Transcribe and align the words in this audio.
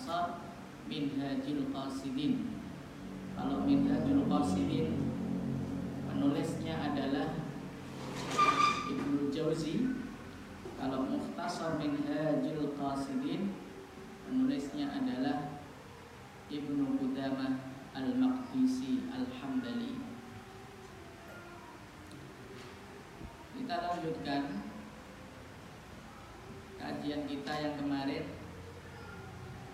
الأنصار 0.00 0.34
منهاج 0.90 1.44
القاصدين. 1.48 2.39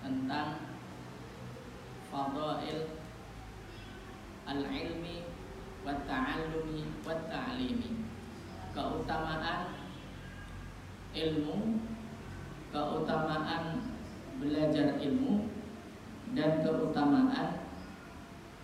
Tentang 0.07 0.63
fadail 2.15 2.87
al-ilmi 4.47 5.27
wa 5.83 5.99
ta'allumi 6.07 6.87
wa 7.03 7.19
ta'limi. 7.27 8.07
Keutamaan 8.71 9.75
ilmu 11.11 11.83
keutamaan 12.71 13.83
belajar 14.39 14.95
ilmu 15.03 15.51
dan 16.39 16.63
keutamaan 16.63 17.67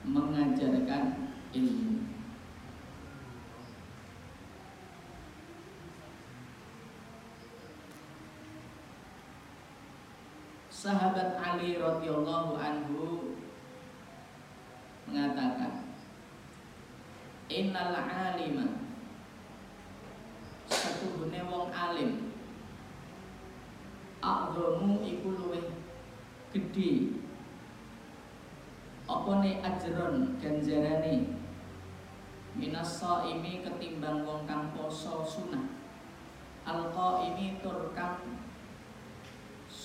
mengajarkan 0.07 1.33
ilmu 1.57 2.02
Sahabat 10.83 11.39
Ali 11.39 11.79
radhiyallahu 11.79 12.59
anhu 12.59 13.39
mengatakan 15.07 15.95
innal 17.47 17.95
alima. 17.95 18.83
Satu 20.67 21.23
gune 21.23 21.39
wong 21.47 21.71
alim. 21.71 22.35
A'dhamu 24.27 25.07
iku 25.07 25.39
luwih 25.39 25.71
gedhe 26.51 27.15
apa 29.07 29.39
ne 29.39 29.63
ajron 29.63 30.35
ganjarane? 30.43 31.31
Minas 32.59 32.99
ini 33.31 33.63
ketimbang 33.63 34.27
wong 34.27 34.51
kang 34.51 34.75
poso 34.75 35.23
sunah. 35.23 35.79
Ini 36.67 37.63
tur 37.63 37.95
kang 37.95 38.42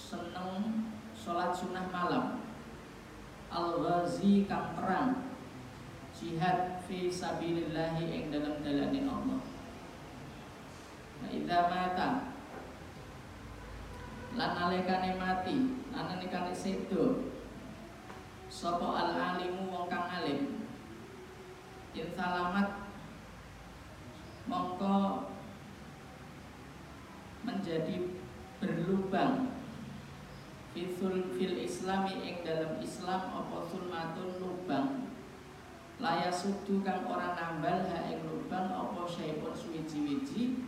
seneng 0.08 0.88
salat 1.12 1.52
sunah 1.52 1.92
malam. 1.92 2.40
Al-ghazi 3.52 4.48
kang 4.48 4.72
perang. 4.80 5.36
Jihad 6.16 6.80
fi 6.88 7.12
sabilillahi 7.12 8.08
ing 8.08 8.24
dalam 8.32 8.64
dalane 8.64 9.04
Allah. 9.04 9.40
Nah, 11.18 11.30
idza 11.30 11.60
mata 11.68 12.10
lan 14.38 14.52
nalikane 14.56 15.20
mati, 15.20 15.76
lan 15.92 16.04
nalikane 16.08 16.54
sedo 16.56 17.34
sapa 18.48 18.88
al 18.96 19.12
alimu 19.14 19.70
wong 19.70 19.92
kang 19.92 20.08
alim? 20.08 20.64
In 21.98 22.14
salamat 22.14 22.88
mongko 24.46 25.26
menjadi 27.44 28.14
berlubang 28.62 29.57
fitul 30.78 31.34
fil 31.34 31.58
islami 31.58 32.22
ing 32.22 32.46
dalam 32.46 32.78
Islam 32.78 33.34
apa 33.34 33.66
sulmatun 33.66 34.38
lubang? 34.38 35.10
Laya 35.98 36.30
sudu 36.30 36.86
kang 36.86 37.10
ora 37.10 37.34
nambal 37.34 37.90
ha 37.90 38.06
ing 38.06 38.22
lubang 38.30 38.70
apa 38.70 39.02
syai'un 39.10 39.50
suwiji-wiji 39.58 40.62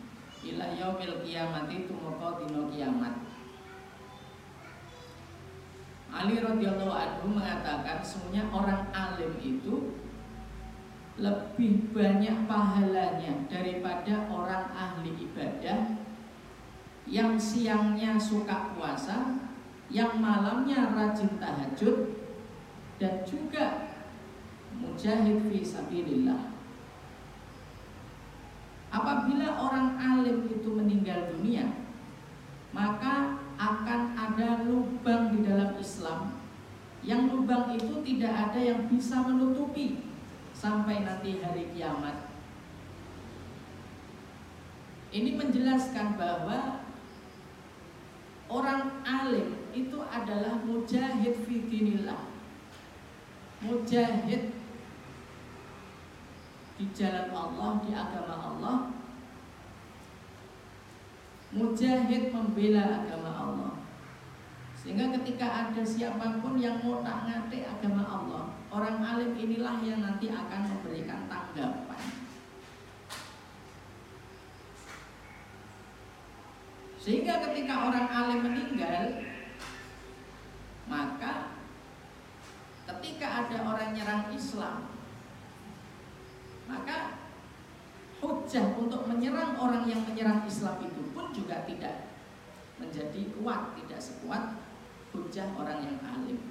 ila 0.49 0.65
yaumil 0.73 1.21
kiamati 1.21 1.85
tumeka 1.85 2.41
dina 2.41 2.65
kiamat. 2.73 3.15
Ali 6.09 6.41
radhiyallahu 6.41 6.89
anhu 6.89 7.37
mengatakan 7.37 8.01
semuanya 8.01 8.49
orang 8.49 8.89
alim 8.89 9.37
itu 9.45 9.93
lebih 11.21 11.93
banyak 11.93 12.49
pahalanya 12.49 13.45
daripada 13.45 14.25
orang 14.25 14.73
ahli 14.73 15.13
ibadah 15.29 16.01
yang 17.05 17.37
siangnya 17.37 18.17
suka 18.17 18.73
puasa 18.73 19.48
yang 19.89 20.21
malamnya 20.21 20.93
rajin 20.93 21.41
tahajud 21.41 22.13
dan 23.01 23.25
juga 23.25 23.89
mujahid 24.77 25.41
fi 25.49 25.59
sabilillah. 25.65 26.53
Apabila 28.89 29.47
orang 29.57 29.97
alim 29.97 30.49
itu 30.49 30.69
meninggal 30.73 31.33
dunia, 31.33 31.85
maka 32.73 33.37
akan 33.57 34.01
ada 34.17 34.65
lubang 34.65 35.33
di 35.33 35.45
dalam 35.45 35.77
Islam 35.77 36.39
yang 37.03 37.31
lubang 37.31 37.73
itu 37.73 38.01
tidak 38.03 38.33
ada 38.33 38.59
yang 38.59 38.87
bisa 38.91 39.23
menutupi 39.23 40.03
sampai 40.51 41.07
nanti 41.07 41.39
hari 41.39 41.71
kiamat. 41.71 42.27
Ini 45.09 45.39
menjelaskan 45.39 46.19
bahwa 46.19 46.85
orang 48.51 49.01
alim 49.07 49.58
itu 49.73 49.99
adalah 50.09 50.61
mujahid 50.65 51.35
fidinillah 51.45 52.29
mujahid 53.59 54.55
di 56.79 56.85
jalan 56.95 57.27
Allah 57.35 57.83
di 57.83 57.91
agama 57.91 58.35
Allah. 58.39 58.77
Mujahid 61.49 62.31
membela 62.31 63.03
agama 63.03 63.31
Allah. 63.35 63.73
Sehingga 64.79 65.11
ketika 65.11 65.43
ada 65.43 65.83
siapa 65.83 66.39
pun 66.39 66.55
yang 66.55 66.79
mau 66.79 67.03
tak 67.03 67.27
ngatik 67.27 67.67
agama 67.67 68.05
Allah 68.07 68.45
orang 68.71 69.03
alim 69.03 69.35
inilah 69.35 69.83
yang 69.83 69.99
nanti 69.99 70.31
akan 70.31 70.61
memberikan 70.71 71.27
tanggapan. 71.27 71.99
Sehingga 76.95 77.43
ketika 77.43 77.91
orang 77.91 78.07
alim 78.07 78.39
meninggal 78.45 79.25
maka 80.87 81.59
ketika 82.89 83.45
ada 83.45 83.57
orang 83.69 83.89
nyerang 83.93 84.25
Islam, 84.33 84.89
maka 86.65 87.21
hujah 88.49 88.73
untuk 88.81 89.05
menyerang 89.05 89.61
orang 89.61 89.85
yang 89.85 90.01
menyerang 90.09 90.41
Islam 90.49 90.81
itu 90.81 91.13
pun 91.13 91.29
juga 91.29 91.69
tidak 91.69 92.09
menjadi 92.81 93.29
kuat, 93.37 93.77
tidak 93.77 94.01
sekuat 94.01 94.57
hujah 95.13 95.53
orang 95.53 95.85
yang 95.85 96.01
alim. 96.01 96.49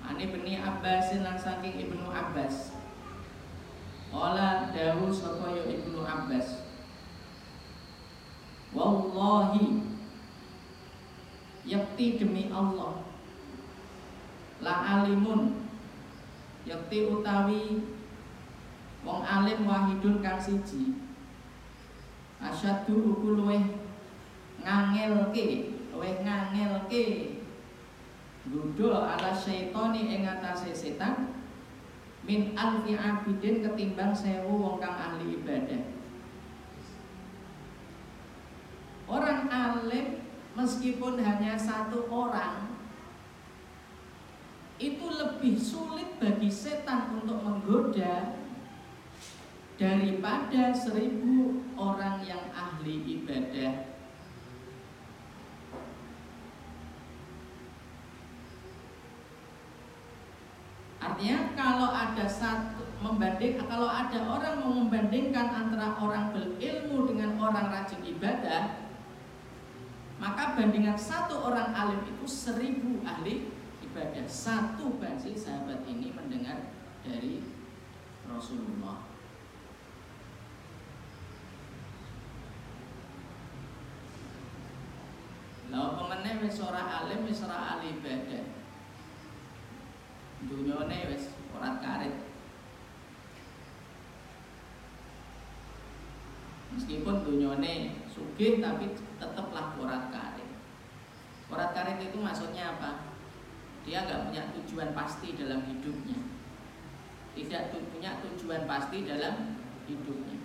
Ani 0.00 0.32
beni 0.32 0.56
Abbas 0.64 1.12
lan 1.20 1.36
saking 1.36 1.76
Ibnu 1.76 2.08
Abbas. 2.08 2.72
Ola 4.16 4.72
dawu 4.72 5.12
sapa 5.12 5.52
ya 5.52 5.68
Ibnu 5.68 6.00
Abbas. 6.08 6.64
Wallahi 8.72 9.84
yakti 11.68 12.16
demi 12.16 12.48
Allah 12.48 13.04
la 14.64 15.04
alimun 15.04 15.63
yakti 16.64 16.98
utawi 17.08 17.84
wong 19.04 19.20
alim 19.20 19.68
wahidun 19.68 20.24
kang 20.24 20.40
siji 20.40 20.96
asyadu 22.40 23.14
uku 23.14 23.36
luweh 23.36 23.64
ngangelke 24.64 25.76
luweh 25.92 26.24
ngangelke 26.24 27.34
Gudo 28.44 28.92
ala 28.92 29.32
syaitoni 29.32 30.12
ing 30.12 30.28
atase 30.28 30.68
setan 30.76 31.32
min 32.28 32.52
alfi 32.52 32.92
abidin 32.92 33.64
ketimbang 33.64 34.12
sewu 34.12 34.60
wong 34.60 34.76
kang 34.76 35.00
ahli 35.00 35.40
ibadah. 35.40 35.80
Orang 39.08 39.48
alim 39.48 40.20
meskipun 40.52 41.24
hanya 41.24 41.56
satu 41.56 42.04
orang 42.12 42.73
itu 44.84 45.06
lebih 45.08 45.56
sulit 45.56 46.20
bagi 46.20 46.52
setan 46.52 47.16
untuk 47.16 47.40
menggoda 47.40 48.36
daripada 49.80 50.76
seribu 50.76 51.64
orang 51.72 52.20
yang 52.20 52.52
ahli 52.52 53.00
ibadah. 53.20 53.96
Artinya 61.00 61.38
kalau 61.56 61.88
ada 61.92 62.26
satu 62.28 62.84
membanding 63.00 63.60
kalau 63.64 63.88
ada 63.88 64.18
orang 64.24 64.56
membandingkan 64.64 65.48
antara 65.52 65.96
orang 66.00 66.32
berilmu 66.32 67.08
dengan 67.08 67.36
orang 67.40 67.72
rajin 67.72 68.00
ibadah, 68.04 68.84
maka 70.20 70.56
bandingan 70.56 70.96
satu 70.96 71.40
orang 71.44 71.72
alim 71.72 72.00
itu 72.08 72.24
seribu 72.24 73.04
ahli 73.04 73.53
ibadah. 73.94 74.26
Satu 74.26 74.98
bangsi 74.98 75.38
sahabat 75.38 75.86
ini 75.86 76.10
mendengar 76.10 76.74
dari 77.06 77.46
Rasulullah. 78.26 79.06
Lalu 85.70 85.90
pemenang 85.94 86.42
wis 86.42 86.58
alim 86.58 87.22
wis 87.22 87.42
ahli 87.46 88.02
ibadah 88.02 88.44
dunyone 90.44 90.98
wis 91.08 91.32
ora 91.56 91.80
karet 91.80 92.14
meskipun 96.76 97.24
dunyone 97.24 98.04
sugih 98.12 98.60
tapi 98.60 98.92
tetaplah 99.16 99.72
urat 99.80 100.12
karet 100.12 100.50
urat 101.48 101.70
karet 101.72 101.96
itu 101.96 102.20
maksudnya 102.20 102.76
apa 102.76 103.13
dia 103.84 104.08
nggak 104.08 104.32
punya 104.32 104.42
tujuan 104.56 104.96
pasti 104.96 105.36
dalam 105.36 105.60
hidupnya. 105.68 106.18
Tidak 107.36 107.62
punya 107.92 108.10
tujuan 108.24 108.64
pasti 108.64 109.04
dalam 109.04 109.60
hidupnya. 109.84 110.40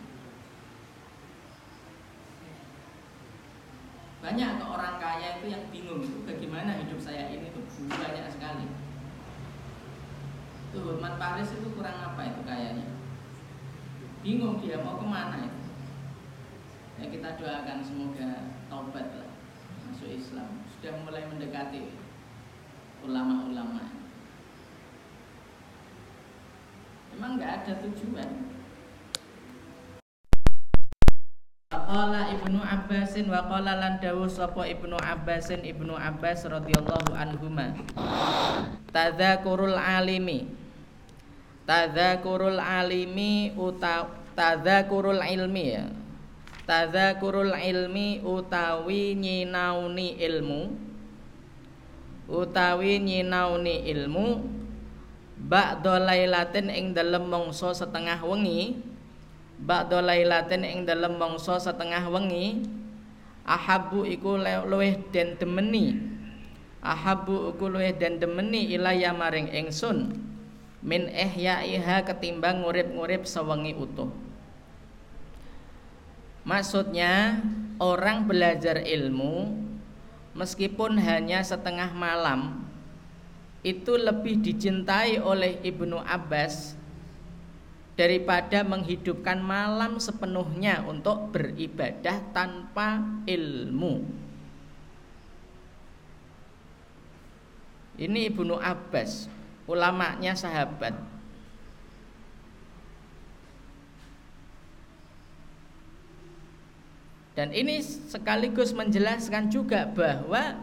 Banyak 4.20 4.60
orang 4.60 5.00
kaya 5.00 5.40
itu 5.40 5.48
yang 5.48 5.64
bingung 5.72 6.04
bagaimana 6.28 6.76
hidup 6.84 7.00
saya 7.00 7.32
ini 7.32 7.56
tuh? 7.56 7.64
Banyak 7.88 8.28
sekali. 8.28 8.68
Tuh 10.76 10.84
Hotman 10.84 11.16
Paris 11.16 11.56
itu 11.56 11.72
kurang 11.72 11.96
apa 11.96 12.28
itu 12.28 12.42
kayaknya? 12.44 13.00
Bingung 14.20 14.60
dia 14.60 14.84
mau 14.84 15.00
ke 15.00 15.08
mana 15.08 15.48
itu. 15.48 15.64
Ya 17.00 17.08
kita 17.08 17.40
doakan 17.40 17.80
semoga 17.80 18.52
taubat 18.68 19.08
lah 19.16 19.32
Masuk 19.88 20.12
Islam. 20.12 20.68
Sudah 20.76 21.00
mulai 21.08 21.24
mendekati 21.32 21.96
ulama-ulama. 23.06 23.84
Memang 27.16 27.32
nggak 27.36 27.52
ada 27.64 27.74
tujuan. 27.84 28.30
Qala 31.70 32.30
Ibnu 32.34 32.62
Abbasin 32.62 33.30
wa 33.34 33.46
qala 33.50 33.78
lan 33.78 33.98
dawu 33.98 34.30
sapa 34.30 34.66
Ibnu 34.66 34.94
Abbasin 34.98 35.66
Ibnu 35.66 35.98
Abbas 35.98 36.46
radhiyallahu 36.46 37.14
anhuma. 37.18 37.74
Tadzakurul 38.94 39.78
alimi. 39.78 40.50
Tadzakurul 41.66 42.62
alimi 42.62 43.54
uta 43.58 44.10
tadzakurul 44.38 45.22
ilmi 45.22 45.66
ya. 45.66 45.86
Tadzakurul 46.70 47.58
ilmi 47.58 48.22
utawi 48.22 49.18
nyinauni 49.18 50.18
ilmu 50.22 50.89
utawi 52.30 53.02
nyinauni 53.02 53.90
ilmu 53.90 54.46
ba'da 55.42 55.98
lailatin 55.98 56.70
ing 56.70 56.94
dalem 56.94 57.26
mangsa 57.26 57.74
setengah 57.74 58.22
wengi 58.22 58.78
ba'da 59.58 60.06
lailatin 60.06 60.62
ing 60.62 60.86
dalem 60.86 61.18
mangsa 61.18 61.58
setengah 61.58 62.06
wengi 62.08 62.62
ahabu 63.50 64.06
iku 64.06 64.38
luweh 64.70 65.02
den 65.10 65.36
demeni 65.42 65.98
ahabu 66.86 67.50
iku 67.50 67.66
luweh 67.66 67.98
den 67.98 68.22
demeni 68.22 68.70
ilaya 68.78 69.10
maring 69.10 69.50
ingsun 69.50 70.30
min 70.80 71.12
iha 71.12 72.08
ketimbang 72.08 72.64
ngurip-ngurip 72.64 73.28
sewengi 73.28 73.76
utuh. 73.76 74.08
Maksudnya 76.48 77.44
orang 77.84 78.26
belajar 78.26 78.80
ilmu 78.80 79.68
meskipun 80.34 80.98
hanya 81.02 81.42
setengah 81.42 81.90
malam 81.94 82.66
itu 83.66 84.00
lebih 84.00 84.40
dicintai 84.40 85.20
oleh 85.20 85.60
Ibnu 85.64 86.00
Abbas 86.00 86.80
daripada 88.00 88.64
menghidupkan 88.64 89.44
malam 89.44 90.00
sepenuhnya 90.00 90.88
untuk 90.88 91.36
beribadah 91.36 92.24
tanpa 92.32 93.04
ilmu. 93.28 94.08
Ini 98.00 98.32
Ibnu 98.32 98.56
Abbas 98.56 99.28
ulamanya 99.68 100.32
sahabat 100.40 101.19
Dan 107.40 107.56
ini 107.56 107.80
sekaligus 107.80 108.76
menjelaskan 108.76 109.48
juga 109.48 109.88
bahwa 109.88 110.60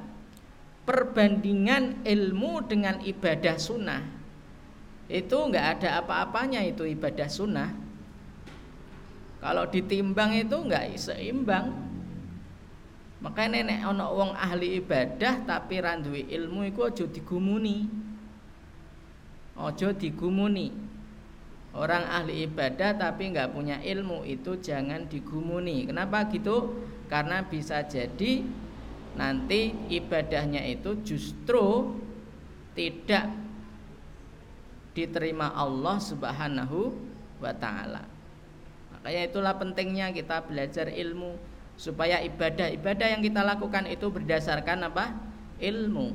perbandingan 0.84 2.05
ilmu 2.05 2.69
dengan 2.69 3.01
ibadah 3.01 3.56
sunnah 3.56 4.05
itu 5.08 5.32
nggak 5.32 5.81
ada 5.81 6.05
apa-apanya 6.05 6.60
itu 6.69 6.84
ibadah 6.84 7.32
sunnah. 7.32 7.72
Kalau 9.41 9.65
ditimbang 9.72 10.36
itu 10.36 10.53
nggak 10.53 11.01
seimbang. 11.01 11.72
Makanya 13.24 13.65
nenek 13.65 13.81
ono 13.96 14.12
wong 14.12 14.36
ahli 14.36 14.77
ibadah 14.77 15.48
tapi 15.48 15.81
randui 15.81 16.29
ilmu 16.29 16.69
itu 16.69 16.84
aja 16.84 17.08
digumuni. 17.08 17.89
Ojo 19.56 19.96
digumuni 19.96 20.77
Orang 21.77 22.09
ahli 22.09 22.49
ibadah 22.49 22.97
tapi 22.97 23.37
nggak 23.37 23.53
punya 23.53 23.77
ilmu 23.85 24.25
itu 24.25 24.56
jangan 24.56 25.05
digumuni 25.13 25.85
Kenapa 25.85 26.25
gitu? 26.33 26.73
Karena 27.13 27.45
bisa 27.45 27.85
jadi 27.85 28.41
nanti 29.17 29.77
ibadahnya 29.93 30.65
itu 30.65 30.97
justru 31.05 31.93
tidak 32.73 33.29
diterima 34.97 35.53
Allah 35.53 36.01
Subhanahu 36.01 36.97
wa 37.41 37.53
taala. 37.53 38.05
Makanya 38.97 39.23
itulah 39.29 39.55
pentingnya 39.61 40.13
kita 40.17 40.49
belajar 40.49 40.89
ilmu 40.89 41.37
supaya 41.77 42.25
ibadah-ibadah 42.25 43.06
yang 43.13 43.21
kita 43.21 43.45
lakukan 43.45 43.85
itu 43.85 44.09
berdasarkan 44.09 44.89
apa? 44.89 45.13
ilmu. 45.56 46.13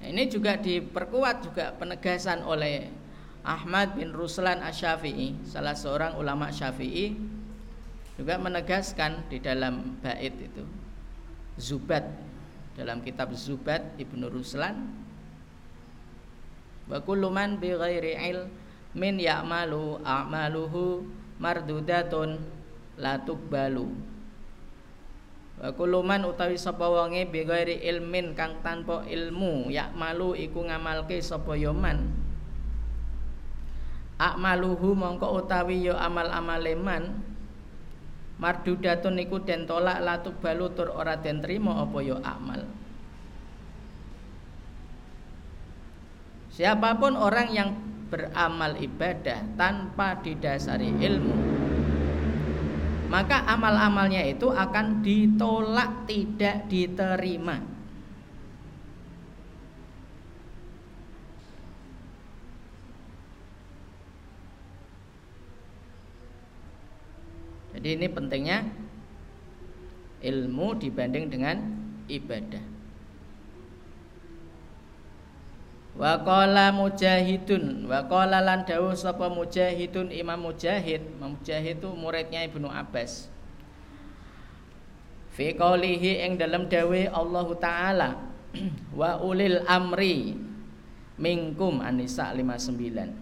Nah, 0.00 0.06
ini 0.08 0.28
juga 0.28 0.60
diperkuat 0.60 1.36
juga 1.48 1.72
penegasan 1.76 2.44
oleh 2.44 2.92
Ahmad 3.42 3.98
bin 3.98 4.14
Ruslan 4.14 4.62
Asy-Syafi'i, 4.62 5.34
salah 5.42 5.74
seorang 5.74 6.14
ulama 6.14 6.54
Syafi'i 6.54 7.18
juga 8.14 8.38
menegaskan 8.38 9.26
di 9.26 9.42
dalam 9.42 9.98
bait 9.98 10.30
itu 10.30 10.62
Zubat 11.58 12.06
dalam 12.78 13.02
kitab 13.02 13.34
Zubat 13.34 13.98
Ibnu 13.98 14.30
Ruslan 14.30 14.94
wa 16.86 16.98
kullu 17.02 17.28
man 17.34 17.58
bi 17.58 17.74
ghairi 17.74 18.14
min 18.94 19.18
ya'malu 19.18 20.00
a'maluhu 20.06 21.02
mardudatun 21.42 22.38
la 23.00 23.18
tuqbalu 23.20 24.12
Wa 25.62 25.70
kuluman 25.78 26.26
utawi 26.26 26.58
sapa 26.58 26.90
wonge 26.90 27.22
bi 27.30 27.46
ilmin 27.46 28.34
kang 28.34 28.58
tanpa 28.66 29.06
ilmu 29.06 29.70
yak 29.70 29.94
malu 29.94 30.34
iku 30.34 30.66
ngamalke 30.66 31.22
sapa 31.22 31.54
yo 31.54 31.70
man. 31.70 32.21
Akmaluhu 34.22 34.94
mongko 34.94 35.42
utawi 35.42 35.82
yo 35.82 35.98
amal-amale 35.98 36.78
man. 36.78 37.04
Mardudatun 38.38 39.18
iku 39.18 39.42
den 39.42 39.66
tolak 39.66 39.98
latu 39.98 40.30
balu 40.38 40.70
tur 40.78 40.94
ora 40.94 41.18
den 41.18 41.42
trimo 41.42 41.74
apa 41.74 41.98
yo 42.06 42.22
amal. 42.22 42.62
Siapa 46.54 47.02
pun 47.02 47.18
orang 47.18 47.48
yang 47.50 47.70
beramal 48.12 48.76
ibadah 48.76 49.56
tanpa 49.56 50.20
didasari 50.20 50.92
ilmu 51.00 51.62
maka 53.12 53.44
amal-amalnya 53.44 54.24
itu 54.24 54.48
akan 54.48 55.04
ditolak 55.04 56.08
tidak 56.08 56.64
diterima 56.72 57.60
Jadi 67.82 67.98
ini 67.98 68.06
pentingnya 68.06 68.62
ilmu 70.22 70.78
dibanding 70.78 71.26
dengan 71.26 71.58
ibadah. 72.06 72.62
Wa 75.98 76.22
qala 76.22 76.70
mujahidun 76.70 77.90
wa 77.90 78.06
qala 78.06 78.38
lan 78.38 78.62
dawuh 78.62 78.94
sapa 78.94 79.26
mujahidun 79.26 80.14
Imam 80.14 80.46
Mujahid. 80.46 81.02
Mujahid 81.18 81.82
itu 81.82 81.90
muridnya 81.90 82.46
Ibnu 82.46 82.70
Abbas. 82.70 83.26
Fi 85.34 85.50
qawlihi 85.50 86.22
ing 86.22 86.38
dalam 86.38 86.70
dawe 86.70 87.00
Allah 87.10 87.48
taala 87.58 88.10
wa 88.94 89.18
ulil 89.18 89.58
amri 89.66 90.38
minkum 91.18 91.82
An-Nisa 91.82 92.30
59 92.30 93.21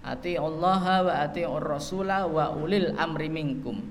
Ati 0.00 0.40
Allah 0.40 0.82
wa 1.04 1.12
ati 1.12 1.44
Rasulah 1.44 2.24
wa 2.24 2.56
ulil 2.56 2.96
amri 2.96 3.28
minkum 3.28 3.84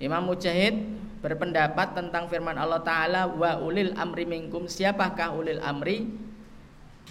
Imam 0.00 0.28
Mujahid 0.28 0.76
berpendapat 1.20 1.96
tentang 1.96 2.28
firman 2.28 2.56
Allah 2.56 2.80
Ta'ala 2.84 3.28
wa 3.28 3.60
ulil 3.60 3.92
amri 3.96 4.28
minkum 4.28 4.68
siapakah 4.68 5.32
ulil 5.36 5.60
amri 5.60 6.04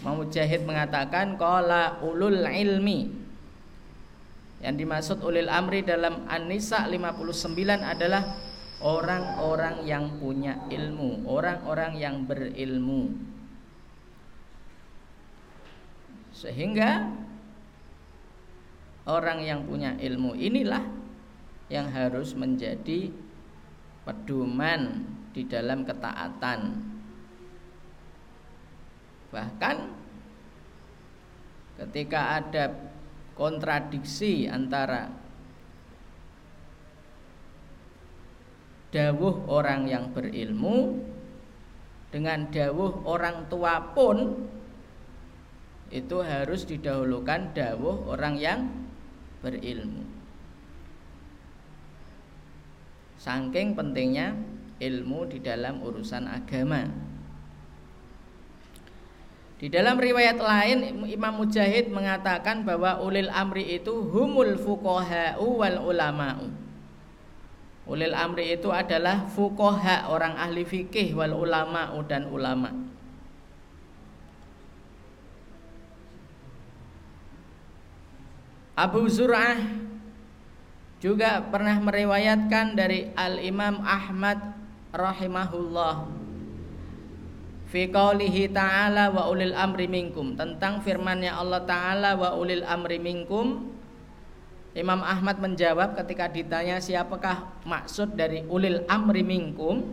Imam 0.04 0.28
Mujahid 0.28 0.68
mengatakan 0.68 1.40
qala 1.40 2.04
ulul 2.04 2.44
ilmi. 2.44 3.24
Yang 4.60 4.76
dimaksud 4.82 5.18
ulil 5.24 5.48
amri 5.48 5.86
dalam 5.86 6.26
An-Nisa 6.28 6.84
59 6.90 7.80
adalah 7.80 8.36
orang-orang 8.84 9.88
yang 9.88 10.20
punya 10.20 10.68
ilmu, 10.68 11.24
orang-orang 11.30 11.96
yang 11.96 12.28
berilmu. 12.28 13.14
Sehingga 16.36 17.08
orang 19.06 19.46
yang 19.46 19.66
punya 19.66 19.94
ilmu 19.98 20.34
inilah 20.34 20.82
yang 21.70 21.90
harus 21.90 22.34
menjadi 22.38 23.10
pedoman 24.06 25.06
di 25.34 25.46
dalam 25.50 25.86
ketaatan. 25.86 26.82
Bahkan 29.34 29.78
ketika 31.82 32.40
ada 32.40 32.72
kontradiksi 33.36 34.48
antara 34.48 35.12
dawuh 38.96 39.44
orang 39.52 39.92
yang 39.92 40.16
berilmu 40.16 41.04
dengan 42.16 42.48
dawuh 42.48 43.04
orang 43.04 43.52
tua 43.52 43.92
pun 43.92 44.48
itu 45.92 46.18
harus 46.24 46.64
didahulukan 46.64 47.52
dawuh 47.52 48.08
orang 48.08 48.40
yang 48.40 48.85
berilmu. 49.46 50.02
Saking 53.22 53.78
pentingnya 53.78 54.34
ilmu 54.82 55.30
di 55.30 55.38
dalam 55.38 55.86
urusan 55.86 56.26
agama. 56.26 56.90
Di 59.56 59.72
dalam 59.72 59.96
riwayat 59.96 60.36
lain 60.36 61.08
Imam 61.08 61.40
Mujahid 61.40 61.94
mengatakan 61.94 62.66
bahwa 62.68 63.00
ulil 63.00 63.32
amri 63.32 63.78
itu 63.78 64.04
humul 64.10 64.58
fuqaha'u 64.58 65.48
wal 65.62 65.80
ulama'u. 65.80 66.50
Ulil 67.86 68.18
amri 68.18 68.58
itu 68.58 68.74
adalah 68.74 69.30
fuqaha 69.30 70.10
orang 70.10 70.36
ahli 70.42 70.66
fikih 70.66 71.14
wal 71.14 71.38
ulama'u 71.38 72.02
dan 72.04 72.28
ulama. 72.34 72.74
Abu 78.76 79.08
Zur'ah 79.08 79.56
juga 81.00 81.40
pernah 81.48 81.80
meriwayatkan 81.80 82.76
dari 82.76 83.08
Al 83.16 83.40
Imam 83.40 83.80
Ahmad 83.80 84.52
rahimahullah. 84.92 86.12
Fi 87.72 87.88
qaulihi 87.88 88.52
ta'ala 88.52 89.16
wa 89.16 89.32
ulil 89.32 89.56
amri 89.56 89.88
minkum. 89.88 90.36
Tentang 90.36 90.84
firman-Nya 90.84 91.40
Allah 91.40 91.64
taala 91.64 92.20
wa 92.20 92.36
ulil 92.36 92.68
amri 92.68 93.00
minkum 93.00 93.72
Imam 94.76 95.00
Ahmad 95.08 95.40
menjawab 95.40 95.96
ketika 95.96 96.28
ditanya 96.28 96.84
siapakah 96.84 97.48
maksud 97.64 98.20
dari 98.20 98.44
ulil 98.52 98.84
amri 98.92 99.24
minkum? 99.24 99.88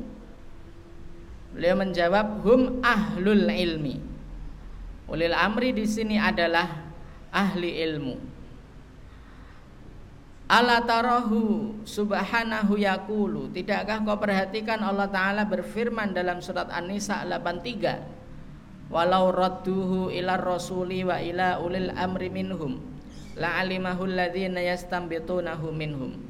Beliau 1.54 1.78
menjawab 1.78 2.42
hum 2.42 2.82
ahlul 2.82 3.46
ilmi. 3.46 4.02
Ulil 5.06 5.38
amri 5.38 5.70
di 5.70 5.86
sini 5.86 6.18
adalah 6.18 6.82
ahli 7.30 7.78
ilmu 7.78 8.31
Ala 10.52 10.85
tarahu 10.85 11.73
subhanahu 11.88 12.76
yakulu 12.76 13.49
Tidakkah 13.56 14.04
kau 14.04 14.21
perhatikan 14.21 14.85
Allah 14.85 15.09
Ta'ala 15.09 15.49
berfirman 15.49 16.12
dalam 16.12 16.44
surat 16.44 16.68
An-Nisa 16.68 17.25
83 17.25 18.92
Walau 18.92 19.32
radduhu 19.32 20.12
ila 20.12 20.37
rasuli 20.37 21.09
wa 21.09 21.16
ila 21.16 21.56
ulil 21.56 21.88
amri 21.97 22.28
minhum 22.28 22.85
La'alimahu 23.32 24.04
alladhina 24.04 24.61
yastambitunahu 24.61 25.73
minhum. 25.73 26.21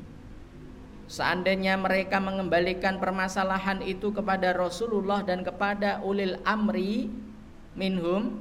Seandainya 1.10 1.74
mereka 1.74 2.22
mengembalikan 2.22 3.02
permasalahan 3.02 3.82
itu 3.82 4.14
kepada 4.14 4.54
Rasulullah 4.54 5.26
dan 5.26 5.42
kepada 5.42 5.98
ulil 6.06 6.38
amri 6.46 7.10
minhum 7.74 8.38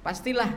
Pastilah 0.00 0.48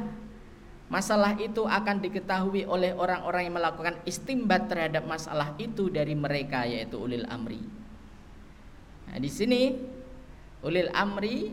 masalah 0.91 1.35
itu 1.39 1.63
akan 1.63 2.03
diketahui 2.03 2.67
oleh 2.67 2.91
orang-orang 2.91 3.47
yang 3.47 3.55
melakukan 3.55 3.95
istimbat 4.03 4.67
terhadap 4.67 5.07
masalah 5.07 5.55
itu 5.55 5.87
dari 5.87 6.15
mereka 6.15 6.67
yaitu 6.67 6.99
ulil 6.99 7.23
amri. 7.29 7.61
Nah, 9.07 9.17
di 9.19 9.29
sini 9.31 9.61
ulil 10.63 10.89
amri 10.91 11.51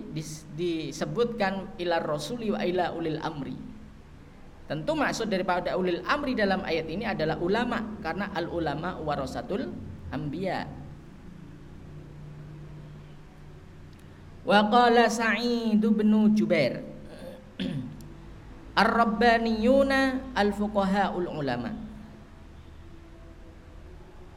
disebutkan 0.54 1.78
ila 1.78 1.98
rasuli 2.02 2.54
wa 2.54 2.62
ila 2.62 2.94
ulil 2.94 3.20
amri. 3.20 3.58
Tentu 4.70 4.94
maksud 4.94 5.26
daripada 5.26 5.74
ulil 5.74 5.98
amri 6.06 6.38
dalam 6.38 6.62
ayat 6.62 6.86
ini 6.86 7.02
adalah 7.02 7.42
ulama 7.42 7.98
karena 7.98 8.30
al 8.30 8.46
ulama 8.54 9.02
warasatul 9.02 9.66
anbiya. 10.14 10.62
Wa 14.46 14.62
qala 14.70 15.10
Sa'id 15.10 15.82
bin 15.82 16.12
Jubair 16.38 16.80
Ar-Rabbaniyuna 18.80 20.32
al-fuqaha'ul 20.32 21.28
ulama. 21.28 21.68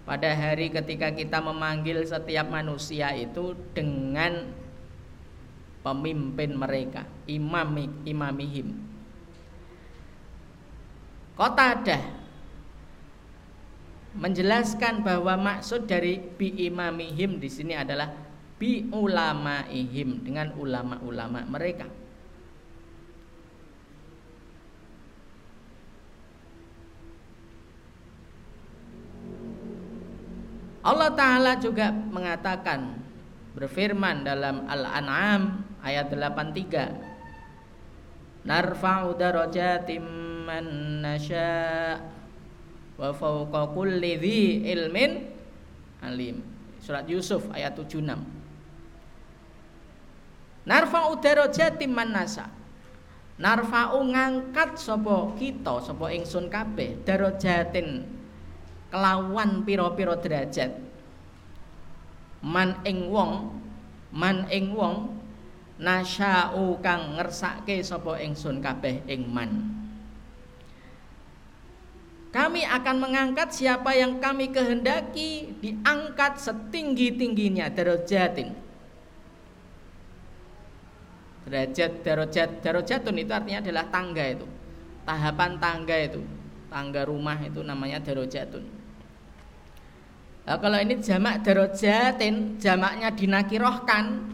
Pada 0.06 0.30
hari 0.38 0.70
ketika 0.70 1.10
kita 1.10 1.42
memanggil 1.42 2.06
setiap 2.06 2.46
manusia 2.46 3.10
itu 3.18 3.58
dengan 3.74 4.46
pemimpin 5.82 6.54
mereka, 6.54 7.02
imam 7.26 7.74
imamihim. 8.06 8.70
Kota 11.34 11.74
ada 11.74 11.98
menjelaskan 14.16 15.04
bahwa 15.04 15.34
maksud 15.36 15.90
dari 15.90 16.22
bi 16.22 16.54
imamihim 16.70 17.42
di 17.42 17.50
sini 17.50 17.74
adalah 17.76 18.08
bi 18.56 18.88
ulamaihim 18.88 20.22
dengan 20.22 20.54
ulama-ulama 20.56 21.44
mereka. 21.50 22.05
Allah 30.86 31.10
Ta'ala 31.10 31.58
juga 31.58 31.90
mengatakan 31.90 33.02
Berfirman 33.58 34.22
dalam 34.22 34.70
Al-An'am 34.70 35.66
ayat 35.82 36.14
83 36.14 38.46
Narfa'u 38.46 39.18
darajatim 39.18 40.06
man 40.46 41.02
nasya' 41.02 41.98
Wa 42.94 43.10
fawqa 43.10 43.74
kulli 43.74 44.14
dhi 44.16 44.62
ilmin 44.70 45.26
alim. 46.06 46.38
Surat 46.78 47.02
Yusuf 47.10 47.50
ayat 47.50 47.74
76 47.74 48.06
Narfa'u 50.70 51.18
darajatim 51.18 51.90
man 51.90 52.14
nasya' 52.14 52.46
Narfa'u 53.42 54.06
ngangkat 54.14 54.78
sopo 54.78 55.34
kita 55.34 55.82
sopo 55.82 56.06
ingsun 56.06 56.46
kabeh 56.46 57.02
darajatin 57.02 58.15
kelawan 58.96 59.60
piro-piro 59.68 60.16
derajat. 60.16 60.72
Man 62.40 62.80
ing 62.88 63.12
wong 63.12 63.52
man 64.08 64.48
ing 64.48 64.72
wong 64.72 65.12
nasya'u 65.76 66.80
kang 66.80 67.20
ngersake 67.20 67.84
sapa 67.84 68.16
ingsun 68.24 68.64
kabeh 68.64 69.04
ing 69.04 69.28
man. 69.28 69.76
Kami 72.32 72.64
akan 72.64 72.96
mengangkat 73.00 73.52
siapa 73.52 73.92
yang 73.92 74.16
kami 74.16 74.48
kehendaki 74.48 75.56
diangkat 75.60 76.40
setinggi-tingginya 76.40 77.68
darajatin 77.72 78.56
derajat 81.46 82.02
darajat 82.02 82.50
darajatun 82.60 83.16
itu 83.20 83.32
artinya 83.32 83.60
adalah 83.60 83.84
tangga 83.92 84.24
itu. 84.24 84.46
Tahapan 85.04 85.52
tangga 85.60 85.96
itu. 86.00 86.24
Tangga 86.66 87.06
rumah 87.06 87.38
itu 87.40 87.62
namanya 87.62 88.02
darajatun 88.02 88.75
Nah, 90.46 90.62
kalau 90.62 90.78
ini 90.78 91.02
jamak 91.02 91.42
darojatin, 91.42 92.62
jamaknya 92.62 93.10
dinakirohkan, 93.10 94.30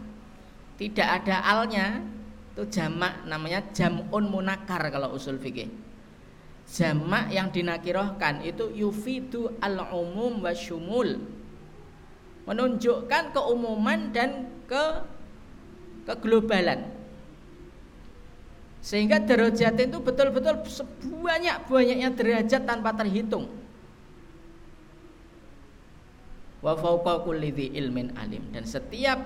tidak 0.77 1.25
ada 1.25 1.41
alnya, 1.41 2.05
itu 2.53 2.69
jamak 2.69 3.25
namanya 3.25 3.65
jamun 3.73 4.29
munakar 4.29 4.93
kalau 4.93 5.17
usul 5.17 5.41
fikih. 5.41 5.73
Jamak 6.69 7.33
yang 7.33 7.49
dinakirohkan 7.49 8.45
itu 8.45 8.69
yufidu 8.69 9.57
al-umum 9.57 10.37
wa 10.37 10.53
syumul. 10.53 11.17
Menunjukkan 12.45 13.33
keumuman 13.33 14.13
dan 14.13 14.53
ke 14.69 14.85
keglobalan. 16.05 16.93
Sehingga 18.85 19.17
derajat 19.17 19.81
itu 19.81 19.97
betul-betul 19.97 20.61
sebanyak-banyaknya 20.61 22.13
derajat 22.13 22.61
tanpa 22.69 22.93
terhitung 22.93 23.62
wa 26.63 26.73
fauqa 26.79 27.27
kulli 27.27 27.51
ilmin 27.75 28.15
alim 28.15 28.47
dan 28.55 28.63
setiap 28.63 29.19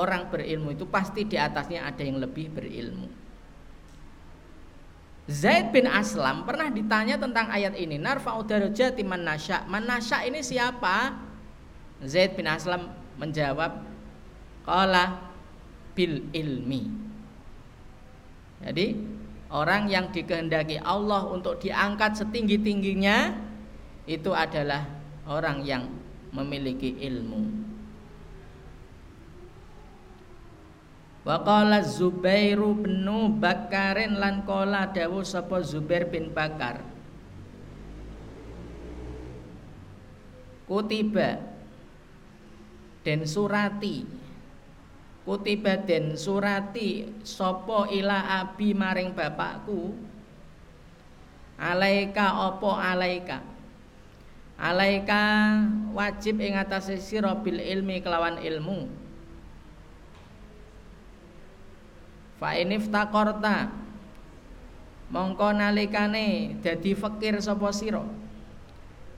orang 0.00 0.32
berilmu 0.32 0.72
itu 0.72 0.88
pasti 0.88 1.28
di 1.28 1.36
atasnya 1.36 1.84
ada 1.84 2.00
yang 2.00 2.16
lebih 2.16 2.48
berilmu. 2.48 3.12
Zaid 5.30 5.70
bin 5.70 5.86
Aslam 5.86 6.42
pernah 6.42 6.72
ditanya 6.74 7.14
tentang 7.14 7.46
ayat 7.54 7.78
ini. 7.78 8.02
Narfa'u 8.02 8.42
darajati 8.42 9.06
man 9.06 9.22
nasya. 9.22 9.62
Man 9.70 9.86
nasya 9.86 10.26
ini 10.26 10.42
siapa? 10.42 11.14
Zaid 12.02 12.34
bin 12.34 12.50
Aslam 12.50 12.90
menjawab, 13.14 13.78
qala 14.66 15.22
bil 15.94 16.26
ilmi. 16.34 16.90
Jadi 18.64 18.86
orang 19.54 19.86
yang 19.86 20.10
dikehendaki 20.10 20.82
Allah 20.82 21.30
untuk 21.30 21.62
diangkat 21.62 22.26
setinggi-tingginya 22.26 23.36
itu 24.10 24.34
adalah 24.34 24.82
orang 25.30 25.62
yang 25.62 25.99
memiliki 26.30 26.98
ilmu. 27.02 27.42
Wa 31.20 31.36
qala 31.44 31.84
Zubairu 31.84 32.80
bin 32.80 33.04
Bakarin 33.36 34.16
lan 34.16 34.42
qala 34.48 34.88
dawu 34.88 35.20
sapa 35.20 35.60
Zubair 35.60 36.08
bin 36.08 36.32
Bakar. 36.32 36.80
Kutiba 40.70 41.42
den 43.02 43.26
surati 43.26 44.06
Kutiba 45.26 45.74
den 45.82 46.14
surati 46.14 47.10
sapa 47.26 47.90
ila 47.90 48.38
abi 48.38 48.70
maring 48.70 49.10
bapakku 49.10 49.98
Alaika 51.58 52.46
opo 52.46 52.70
alaika 52.70 53.49
alaika 54.60 55.56
wajib 55.96 56.36
ing 56.44 56.60
atase 56.60 57.00
sira 57.00 57.32
bil 57.32 57.56
ilmi 57.56 58.04
kelawan 58.04 58.36
ilmu. 58.44 58.92
Fa 62.36 62.52
iniftaqarta 62.60 63.72
mongko 65.08 65.48
nalikane 65.56 66.60
dadi 66.60 66.92
fakir 66.92 67.40
sapa 67.40 67.72
sira. 67.72 68.04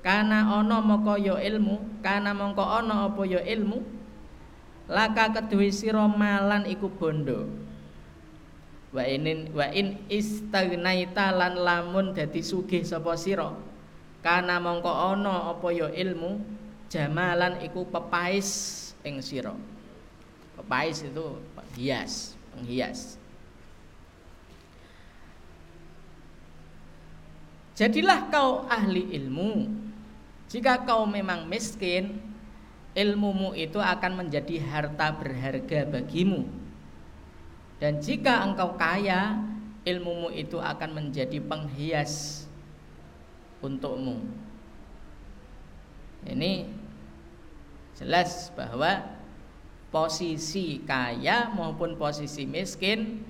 Kana 0.03 0.47
ana 0.63 0.83
moko 0.83 1.19
ya 1.19 1.39
ilmu 1.39 2.03
kana 2.03 2.35
mongko 2.35 2.63
ana 2.63 3.07
apa 3.11 3.23
ya 3.27 3.43
ilmu 3.43 3.83
laka 4.91 5.31
kedue 5.31 5.71
sira 5.75 6.07
malan 6.07 6.67
iku 6.71 6.87
bondo. 6.87 7.51
Wa 8.95 9.07
in 9.07 9.51
wa 9.55 9.67
in 9.75 10.03
istagnaita 10.07 11.35
lan 11.35 11.59
lamun 11.59 12.15
dadi 12.15 12.43
sugih 12.43 12.83
sapa 12.87 13.15
sira 13.19 13.72
Kana 14.23 14.63
mongko 14.63 15.19
ono 15.19 15.51
apa 15.51 15.69
ya 15.75 15.91
ilmu 15.91 16.39
jamalan 16.87 17.59
iku 17.67 17.83
pepais 17.91 18.49
ing 19.03 19.19
sira. 19.19 19.51
Pepais 20.55 21.03
itu 21.03 21.43
hias, 21.75 22.39
penghias. 22.55 23.19
Jadilah 27.75 28.31
kau 28.31 28.63
ahli 28.71 29.11
ilmu. 29.17 29.67
Jika 30.47 30.87
kau 30.87 31.03
memang 31.09 31.49
miskin, 31.49 32.21
ilmumu 32.95 33.57
itu 33.57 33.81
akan 33.81 34.23
menjadi 34.23 34.61
harta 34.63 35.11
berharga 35.17 35.89
bagimu. 35.89 36.45
Dan 37.81 37.99
jika 37.99 38.45
engkau 38.47 38.77
kaya, 38.79 39.41
ilmumu 39.83 40.31
itu 40.31 40.61
akan 40.61 40.95
menjadi 40.95 41.43
penghias 41.43 42.47
untukmu. 43.63 44.19
Ini 46.27 46.67
jelas 47.97 48.51
bahwa 48.55 49.23
posisi 49.95 50.83
kaya 50.83 51.51
maupun 51.55 51.95
posisi 51.95 52.47
miskin 52.47 53.23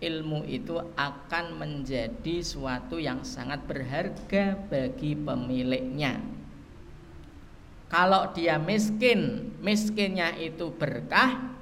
ilmu 0.00 0.48
itu 0.48 0.80
akan 0.96 1.60
menjadi 1.60 2.40
suatu 2.40 2.96
yang 2.96 3.20
sangat 3.22 3.60
berharga 3.68 4.56
bagi 4.66 5.12
pemiliknya. 5.12 6.18
Kalau 7.90 8.30
dia 8.32 8.56
miskin, 8.56 9.50
miskinnya 9.60 10.38
itu 10.38 10.70
berkah 10.72 11.52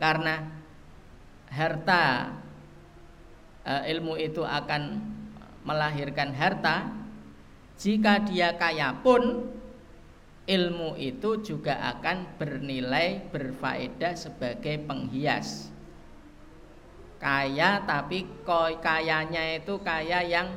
karena 0.00 0.50
harta 1.52 2.32
eh, 3.64 3.92
ilmu 3.92 4.16
itu 4.16 4.40
akan 4.40 5.15
melahirkan 5.66 6.30
harta, 6.32 6.94
jika 7.76 8.22
dia 8.24 8.54
kaya 8.54 8.94
pun 9.02 9.50
ilmu 10.46 10.94
itu 10.94 11.42
juga 11.42 11.74
akan 11.98 12.38
bernilai 12.38 13.26
berfaedah 13.34 14.14
sebagai 14.14 14.78
penghias. 14.86 15.74
kaya 17.16 17.80
tapi 17.88 18.28
kayanya 18.84 19.56
itu 19.56 19.80
kaya 19.80 20.20
yang 20.20 20.52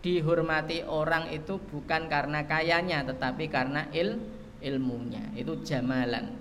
dihormati 0.00 0.80
orang 0.86 1.28
itu 1.28 1.60
bukan 1.60 2.08
karena 2.08 2.40
kayanya 2.48 3.04
tetapi 3.04 3.52
karena 3.52 3.84
il 3.92 4.16
ilmunya 4.64 5.34
itu 5.36 5.60
jamalan 5.60 6.32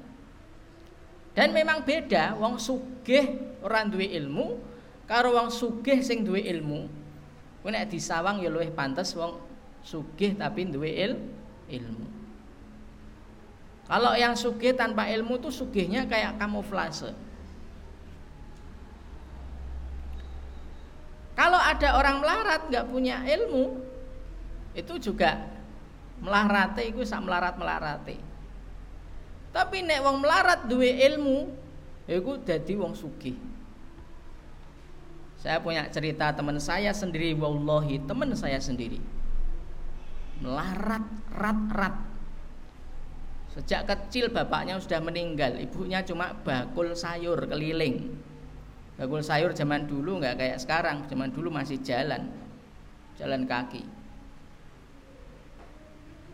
dan 1.35 1.51
memang 1.51 1.83
beda 1.83 2.39
wong 2.39 2.55
sugih 2.55 3.57
orang 3.59 3.91
duwe 3.91 4.07
ilmu 4.15 4.63
karo 5.05 5.33
wong 5.37 5.49
sugih 5.53 6.01
sing 6.01 6.25
duwe 6.25 6.41
ilmu 6.41 6.89
kuwi 7.61 7.71
nek 7.73 7.89
disawang 7.89 8.41
ya 8.41 8.49
luwih 8.49 8.69
pantes 8.73 9.13
wong 9.17 9.37
sugih 9.81 10.37
tapi 10.37 10.65
duwe 10.65 10.89
il 10.89 11.13
ilmu 11.69 12.05
kalau 13.85 14.17
yang 14.17 14.33
sugih 14.33 14.73
tanpa 14.73 15.05
ilmu 15.09 15.37
tuh 15.37 15.53
sugihnya 15.53 16.09
kayak 16.09 16.41
kamuflase 16.41 17.13
Kalau 21.35 21.59
ada 21.59 21.99
orang 21.99 22.23
melarat 22.23 22.71
nggak 22.71 22.87
punya 22.87 23.19
ilmu, 23.27 23.75
itu 24.71 25.11
juga 25.11 25.35
melarate 26.23 26.87
itu 26.87 27.03
sak 27.03 27.27
melarat 27.27 27.59
melarate. 27.59 28.15
Tapi 29.51 29.83
nek 29.83 29.99
wong 29.99 30.23
melarat 30.23 30.63
duwe 30.63 30.95
ilmu, 30.95 31.51
itu 32.07 32.31
jadi 32.39 32.73
wong 32.79 32.95
sugih. 32.95 33.35
Saya 35.45 35.61
punya 35.61 35.85
cerita 35.93 36.33
teman 36.33 36.57
saya 36.57 36.89
sendiri, 36.89 37.37
wallahi 37.37 38.01
teman 38.09 38.33
saya 38.33 38.57
sendiri. 38.57 38.97
Melarat, 40.41 41.05
rat, 41.37 41.61
rat. 41.69 41.95
Sejak 43.53 43.85
kecil 43.85 44.33
bapaknya 44.33 44.81
sudah 44.81 45.05
meninggal, 45.05 45.53
ibunya 45.61 46.01
cuma 46.01 46.33
bakul 46.41 46.97
sayur 46.97 47.45
keliling 47.45 48.17
Bakul 48.95 49.19
sayur 49.19 49.51
zaman 49.51 49.91
dulu 49.91 50.23
nggak 50.23 50.39
kayak 50.39 50.57
sekarang, 50.63 51.03
zaman 51.11 51.27
dulu 51.35 51.51
masih 51.51 51.83
jalan, 51.83 52.31
jalan 53.19 53.43
kaki. 53.43 53.83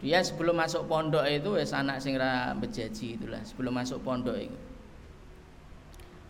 Dia 0.01 0.21
sebelum 0.21 0.57
masuk 0.57 0.85
pondok 0.85 1.25
itu 1.25 1.57
wes 1.57 1.73
anak 1.73 2.01
sing 2.01 2.17
ra 2.17 2.53
bejaji 2.53 3.17
itulah, 3.17 3.41
sebelum 3.41 3.73
masuk 3.73 4.05
pondok 4.05 4.37
itu. 4.37 4.70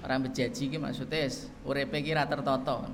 Orang 0.01 0.25
bejaji 0.25 0.69
ki 0.69 0.77
maksudnya 0.81 1.29
urip 1.65 1.93
iki 1.93 2.11
ra 2.13 2.25
tertata. 2.25 2.89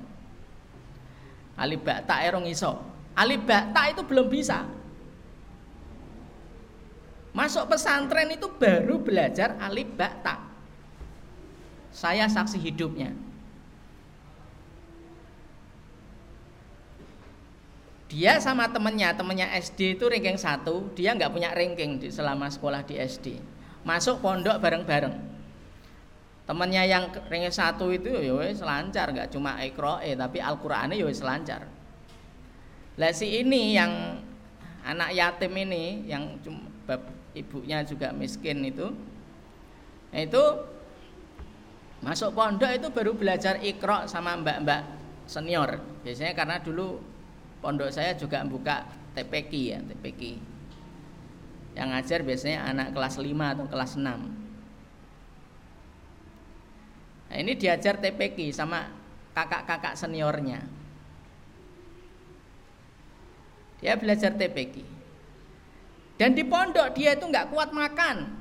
Ali 1.56 1.80
bakta 1.80 2.20
erong 2.20 2.44
iso. 2.44 2.78
Ali 3.16 3.40
bakta 3.40 3.90
itu 3.90 4.04
belum 4.04 4.28
bisa. 4.28 4.68
Masuk 7.32 7.70
pesantren 7.70 8.34
itu 8.34 8.50
baru 8.50 9.00
belajar 9.00 9.56
alif 9.62 9.88
bakta. 9.94 10.42
Saya 11.94 12.28
saksi 12.28 12.60
hidupnya. 12.60 13.10
dia 18.08 18.40
sama 18.40 18.64
temennya 18.72 19.12
temennya 19.12 19.52
SD 19.60 20.00
itu 20.00 20.08
ranking 20.08 20.40
satu 20.40 20.88
dia 20.96 21.12
nggak 21.12 21.28
punya 21.28 21.52
ranking 21.52 22.00
di, 22.00 22.08
selama 22.08 22.48
sekolah 22.48 22.80
di 22.80 22.96
SD 22.96 23.36
masuk 23.84 24.24
pondok 24.24 24.56
bareng-bareng 24.56 25.12
temennya 26.48 26.88
yang 26.88 27.12
ranking 27.28 27.52
satu 27.52 27.92
itu 27.92 28.08
ya 28.08 28.32
wes 28.32 28.64
lancar 28.64 29.12
nggak 29.12 29.28
cuma 29.28 29.60
ikroe 29.60 30.16
tapi 30.16 30.40
Al-Qur'annya 30.40 30.96
ya 30.96 31.04
wes 31.04 31.20
lancar. 31.20 31.68
Lah 32.96 33.12
si 33.12 33.44
ini 33.44 33.76
yang 33.76 34.16
anak 34.80 35.12
yatim 35.12 35.52
ini 35.52 36.08
yang 36.08 36.40
cuma 36.40 36.72
ibunya 37.36 37.84
juga 37.84 38.16
miskin 38.16 38.64
itu 38.64 38.88
itu 40.08 40.44
masuk 42.00 42.32
pondok 42.32 42.72
itu 42.72 42.88
baru 42.88 43.12
belajar 43.12 43.60
ikro 43.60 44.08
sama 44.08 44.40
mbak-mbak 44.40 44.88
senior. 45.28 45.84
Biasanya 46.00 46.32
karena 46.32 46.56
dulu 46.64 46.96
pondok 47.60 47.92
saya 47.92 48.16
juga 48.16 48.40
buka 48.48 48.88
TPQ 49.12 49.52
ya 49.52 49.78
TPQ 49.84 50.20
yang 51.76 51.92
ngajar 51.92 52.24
biasanya 52.24 52.72
anak 52.72 52.96
kelas 52.96 53.20
5 53.20 53.36
atau 53.36 53.66
kelas 53.68 53.92
6 54.00 54.47
nah 57.28 57.36
ini 57.36 57.52
diajar 57.54 58.00
TPQ 58.00 58.56
sama 58.56 58.88
kakak-kakak 59.36 59.94
seniornya. 59.94 60.64
Dia 63.78 63.94
belajar 63.94 64.34
TPQ 64.34 64.82
dan 66.18 66.34
di 66.34 66.42
pondok 66.42 66.98
dia 66.98 67.14
itu 67.14 67.24
nggak 67.24 67.54
kuat 67.54 67.70
makan. 67.70 68.38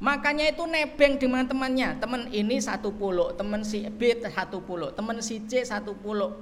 Makanya 0.00 0.48
itu 0.48 0.64
nebeng 0.64 1.20
dengan 1.20 1.44
temannya 1.44 2.00
Teman 2.00 2.32
ini 2.32 2.56
satu 2.56 2.88
puluh 2.88 3.36
Teman 3.36 3.60
si 3.60 3.84
B 3.84 4.16
satu 4.16 4.64
puluh 4.64 4.88
Teman 4.96 5.20
si 5.20 5.44
C 5.44 5.60
satu 5.60 5.92
puluh 5.92 6.40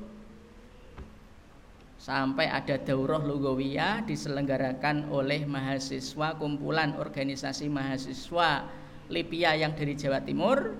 sampai 1.99 2.47
ada 2.47 2.79
daurah 2.79 3.19
lugawiyah 3.19 4.07
diselenggarakan 4.07 5.11
oleh 5.11 5.43
mahasiswa 5.43 6.39
kumpulan 6.39 6.95
organisasi 6.95 7.67
mahasiswa 7.67 8.71
Lipia 9.11 9.59
yang 9.59 9.75
dari 9.75 9.99
Jawa 9.99 10.23
Timur 10.23 10.79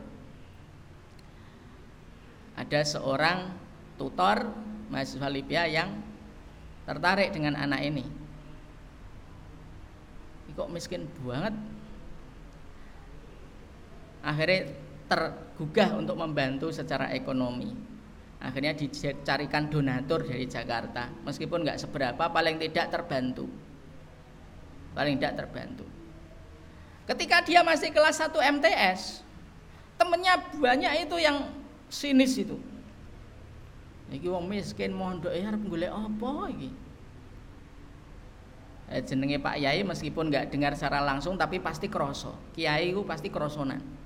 ada 2.59 2.81
seorang 2.83 3.55
tutor 3.95 4.51
mahasiswa 4.91 5.31
Lipia 5.31 5.71
yang 5.71 5.95
tertarik 6.83 7.31
dengan 7.31 7.55
anak 7.55 7.87
ini. 7.87 8.03
Ini 10.49 10.51
kok 10.59 10.73
miskin 10.75 11.07
banget? 11.23 11.55
Akhirnya 14.27 14.75
tergugah 15.07 16.03
untuk 16.03 16.19
membantu 16.19 16.75
secara 16.75 17.15
ekonomi. 17.15 17.71
Akhirnya 18.43 18.75
dicarikan 18.75 19.71
donatur 19.71 20.27
dari 20.27 20.51
Jakarta. 20.51 21.15
Meskipun 21.23 21.63
nggak 21.63 21.79
seberapa 21.79 22.27
paling 22.27 22.59
tidak 22.59 22.91
terbantu. 22.91 23.47
Paling 24.99 25.15
tidak 25.15 25.47
terbantu. 25.47 25.87
Ketika 27.07 27.41
dia 27.47 27.63
masih 27.63 27.95
kelas 27.95 28.19
1 28.19 28.35
MTS 28.35 29.23
temennya 29.99 30.39
banyak 30.55 31.11
itu 31.11 31.19
yang 31.19 31.58
sinis 31.89 32.37
itu 32.37 32.57
iki 34.09 34.29
wong 34.29 34.49
miskin 34.49 34.97
mondok 34.97 35.33
ya 35.33 35.53
arep 35.53 35.63
golek 35.69 35.93
apa 35.93 36.33
iki 36.53 36.71
eh, 38.93 39.03
jenenge 39.05 39.37
Pak 39.41 39.57
Yai 39.61 39.85
meskipun 39.85 40.33
nggak 40.33 40.49
dengar 40.49 40.73
secara 40.73 41.05
langsung 41.05 41.37
tapi 41.37 41.61
pasti 41.61 41.93
kroso 41.93 42.33
kiai 42.57 42.93
itu 42.93 43.05
pasti 43.05 43.29
krosonan 43.29 43.99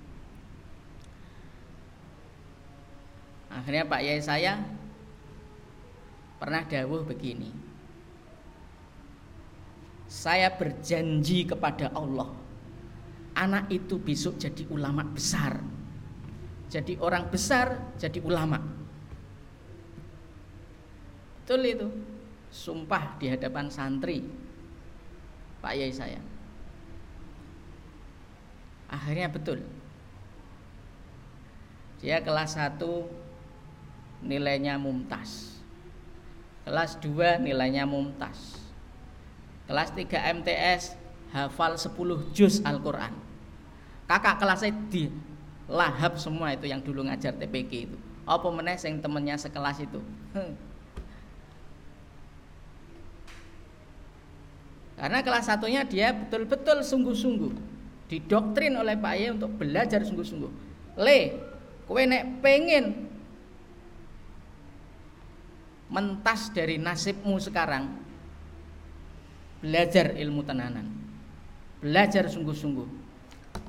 Akhirnya 3.52 3.84
Pak 3.84 4.00
Yai 4.00 4.20
saya 4.24 4.56
pernah 6.40 6.64
dawuh 6.64 7.04
begini. 7.04 7.52
Saya 10.08 10.52
berjanji 10.52 11.48
kepada 11.48 11.88
Allah, 11.92 12.28
anak 13.32 13.68
itu 13.72 13.96
besok 13.96 14.36
jadi 14.40 14.64
ulama 14.68 15.04
besar. 15.08 15.60
Jadi 16.72 16.96
orang 16.96 17.28
besar, 17.28 17.76
jadi 18.00 18.16
ulama. 18.24 18.56
Betul 21.44 21.68
itu. 21.68 21.88
Sumpah 22.48 23.16
di 23.20 23.28
hadapan 23.28 23.68
santri 23.68 24.24
Pak 25.60 25.72
Yai 25.76 25.92
saya. 25.92 26.20
Akhirnya 28.88 29.28
betul. 29.28 29.60
Dia 32.00 32.24
kelas 32.24 32.56
1 32.56 32.80
nilainya 34.24 34.80
mumtaz. 34.80 35.60
Kelas 36.64 36.96
2 37.04 37.40
nilainya 37.40 37.84
mumtaz. 37.84 38.60
Kelas 39.68 39.92
3 39.92 40.40
MTS 40.40 40.96
hafal 41.36 41.76
10 41.76 42.32
juz 42.32 42.64
Al-Qur'an. 42.64 43.12
Kakak 44.08 44.40
kelasnya 44.40 44.72
di 44.92 45.31
lahap 45.72 46.20
semua 46.20 46.52
itu 46.52 46.68
yang 46.68 46.84
dulu 46.84 47.08
ngajar 47.08 47.32
TPK 47.32 47.88
itu. 47.88 47.96
Apa 48.28 48.52
meneh 48.52 48.76
sing 48.76 49.00
temennya 49.00 49.40
sekelas 49.40 49.80
itu. 49.80 49.98
Karena 55.00 55.18
kelas 55.24 55.48
satunya 55.48 55.82
dia 55.82 56.12
betul-betul 56.12 56.84
sungguh-sungguh 56.84 57.52
didoktrin 58.12 58.76
oleh 58.76 58.94
Pak 58.94 59.14
Ye 59.16 59.32
untuk 59.32 59.50
belajar 59.56 60.04
sungguh-sungguh. 60.04 60.52
Le, 61.00 61.20
kowe 61.88 62.02
nek 62.04 62.44
pengen 62.44 63.08
mentas 65.92 66.48
dari 66.52 66.80
nasibmu 66.80 67.36
sekarang 67.36 67.84
belajar 69.60 70.16
ilmu 70.16 70.40
tenanan 70.40 70.88
belajar 71.84 72.32
sungguh-sungguh 72.32 72.88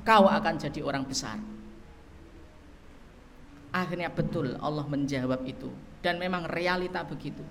kau 0.02 0.24
akan 0.24 0.54
jadi 0.56 0.80
orang 0.80 1.04
besar 1.04 1.36
akhirnya 3.74 4.14
betul 4.14 4.54
Allah 4.62 4.86
menjawab 4.86 5.42
itu 5.42 5.66
dan 5.98 6.22
memang 6.22 6.46
realita 6.46 7.02
begitu 7.02 7.42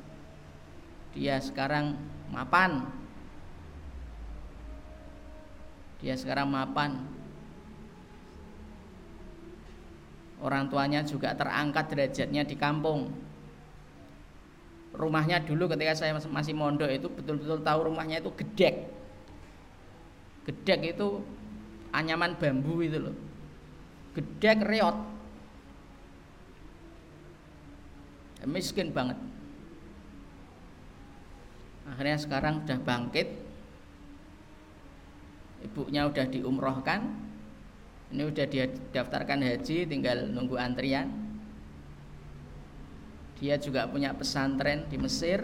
dia 1.11 1.35
sekarang 1.43 1.99
mapan 2.31 2.87
dia 5.99 6.15
sekarang 6.15 6.47
mapan 6.47 7.03
Orang 10.43 10.67
tuanya 10.67 10.99
juga 11.07 11.31
terangkat 11.31 11.87
derajatnya 11.87 12.43
di 12.43 12.59
kampung. 12.59 13.07
Rumahnya 14.91 15.47
dulu 15.47 15.71
ketika 15.71 15.95
saya 15.95 16.11
masih 16.19 16.51
mondok 16.51 16.91
itu 16.91 17.07
betul-betul 17.07 17.63
tahu 17.63 17.79
rumahnya 17.87 18.19
itu 18.19 18.27
gedek. 18.35 18.91
Gedek 20.43 20.99
itu 20.99 21.23
anyaman 21.95 22.35
bambu 22.35 22.83
itu 22.83 22.99
loh. 22.99 23.15
Gedek 24.19 24.67
reot. 24.67 25.12
Miskin 28.43 28.91
banget. 28.91 29.15
Akhirnya 31.87 32.17
sekarang 32.19 32.63
sudah 32.63 32.79
bangkit. 32.79 33.27
Ibunya 35.63 36.03
udah 36.11 36.27
diumrohkan, 36.27 37.23
ini 38.13 38.29
udah 38.29 38.45
dia 38.45 38.69
daftarkan 38.93 39.41
haji 39.41 39.89
tinggal 39.89 40.29
nunggu 40.29 40.53
antrian 40.53 41.09
dia 43.41 43.57
juga 43.57 43.89
punya 43.89 44.13
pesantren 44.13 44.85
di 44.87 45.01
Mesir 45.01 45.41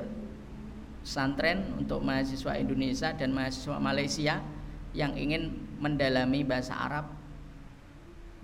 pesantren 1.01 1.65
untuk 1.81 2.05
mahasiswa 2.05 2.53
Indonesia 2.61 3.09
dan 3.17 3.33
mahasiswa 3.33 3.81
Malaysia 3.81 4.35
yang 4.93 5.17
ingin 5.17 5.49
mendalami 5.81 6.45
bahasa 6.45 6.77
Arab 6.77 7.09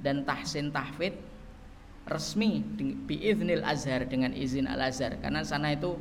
dan 0.01 0.25
tahsin 0.25 0.73
tahfid 0.73 1.13
resmi 2.05 2.61
biiznil 3.09 3.65
Azhar 3.65 4.05
dengan 4.05 4.33
izin 4.33 4.69
Al 4.69 4.89
Azhar 4.89 5.17
karena 5.17 5.41
sana 5.41 5.73
itu 5.73 5.97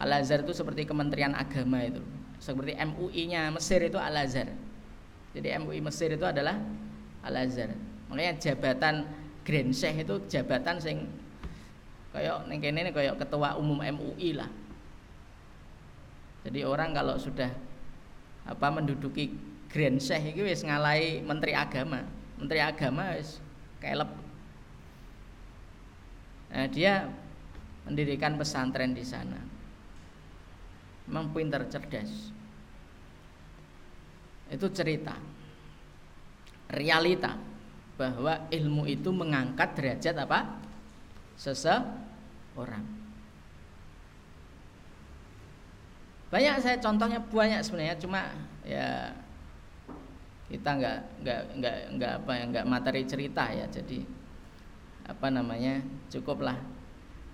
Al 0.00 0.12
Azhar 0.16 0.44
itu 0.44 0.56
seperti 0.56 0.88
Kementerian 0.88 1.36
Agama 1.36 1.84
itu 1.84 2.00
seperti 2.40 2.76
MUI-nya 2.76 3.52
Mesir 3.52 3.84
itu 3.84 4.00
Al 4.00 4.16
Azhar 4.16 4.48
jadi 5.36 5.60
MUI 5.60 5.84
Mesir 5.84 6.08
itu 6.16 6.24
adalah 6.24 6.56
Al 7.20 7.36
Azhar. 7.36 7.76
Makanya 8.08 8.40
jabatan 8.40 9.04
Grand 9.44 9.70
Sheikh 9.76 10.08
itu 10.08 10.16
jabatan 10.32 10.80
sing 10.80 11.04
kayak 12.16 12.48
neng 12.48 12.64
kene 12.64 12.88
kayak 12.88 13.20
ketua 13.20 13.60
umum 13.60 13.84
MUI 13.84 14.32
lah. 14.32 14.48
Jadi 16.48 16.64
orang 16.64 16.96
kalau 16.96 17.20
sudah 17.20 17.52
apa 18.48 18.66
menduduki 18.72 19.36
Grand 19.68 20.00
Sheikh 20.00 20.40
itu 20.40 20.48
wis 20.48 20.64
ngalai 20.64 21.20
menteri 21.20 21.52
agama. 21.52 22.00
Menteri 22.40 22.64
agama 22.64 23.12
wis 23.12 23.36
kelep. 23.84 24.08
Nah, 26.56 26.64
dia 26.72 27.04
mendirikan 27.84 28.40
pesantren 28.40 28.96
di 28.96 29.04
sana. 29.04 29.36
Memang 31.04 31.36
pintar 31.36 31.68
cerdas. 31.68 32.32
Itu 34.48 34.72
cerita 34.72 35.36
realita 36.70 37.38
bahwa 37.96 38.50
ilmu 38.50 38.84
itu 38.90 39.08
mengangkat 39.14 39.78
derajat 39.78 40.16
apa 40.18 40.60
seseorang 41.38 42.84
banyak 46.26 46.54
saya 46.58 46.76
contohnya 46.82 47.22
banyak 47.22 47.62
sebenarnya 47.62 47.96
cuma 48.02 48.34
ya 48.66 49.14
kita 50.50 50.70
nggak 50.74 50.98
nggak 51.22 51.40
nggak 51.58 51.76
nggak 51.96 52.12
apa 52.22 52.32
ya 52.34 52.44
nggak 52.50 52.66
materi 52.66 53.02
cerita 53.06 53.44
ya 53.54 53.64
jadi 53.70 54.02
apa 55.06 55.26
namanya 55.30 55.80
cukuplah 56.10 56.58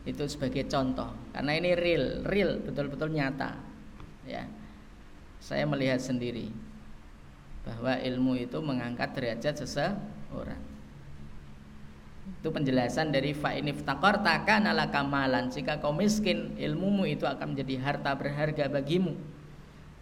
itu 0.05 0.25
sebagai 0.29 0.69
contoh 0.69 1.09
karena 1.33 1.53
ini 1.57 1.71
real 1.73 2.27
real 2.29 2.61
betul-betul 2.61 3.11
nyata 3.11 3.57
ya 4.29 4.45
saya 5.43 5.67
melihat 5.67 5.99
sendiri 5.99 6.55
bahwa 7.63 7.95
ilmu 7.99 8.39
itu 8.39 8.59
mengangkat 8.59 9.15
derajat 9.15 9.55
seseorang. 9.63 10.63
Itu 12.39 12.55
penjelasan 12.55 13.11
dari 13.11 13.35
fa'inif 13.35 13.83
takor 13.83 14.23
takkan 14.23 14.67
ala 14.67 14.91
kamalan. 14.91 15.51
Jika 15.51 15.83
kau 15.83 15.95
miskin, 15.95 16.55
ilmumu 16.59 17.07
itu 17.07 17.27
akan 17.27 17.55
menjadi 17.55 17.75
harta 17.83 18.15
berharga 18.15 18.71
bagimu. 18.71 19.15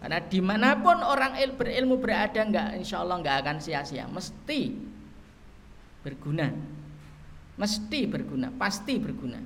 Karena 0.00 0.20
di 0.24 0.40
mana 0.40 0.76
pun 0.80 1.00
orang 1.00 1.36
il 1.40 1.52
berilmu 1.52 2.00
berada, 2.00 2.40
nggak 2.40 2.80
insya 2.80 3.04
Allah 3.04 3.20
nggak 3.20 3.36
akan 3.44 3.56
sia-sia. 3.60 4.08
Mesti 4.08 4.76
berguna. 6.00 6.52
Mesti 7.58 8.06
berguna, 8.06 8.52
pasti 8.54 8.98
berguna. 9.00 9.40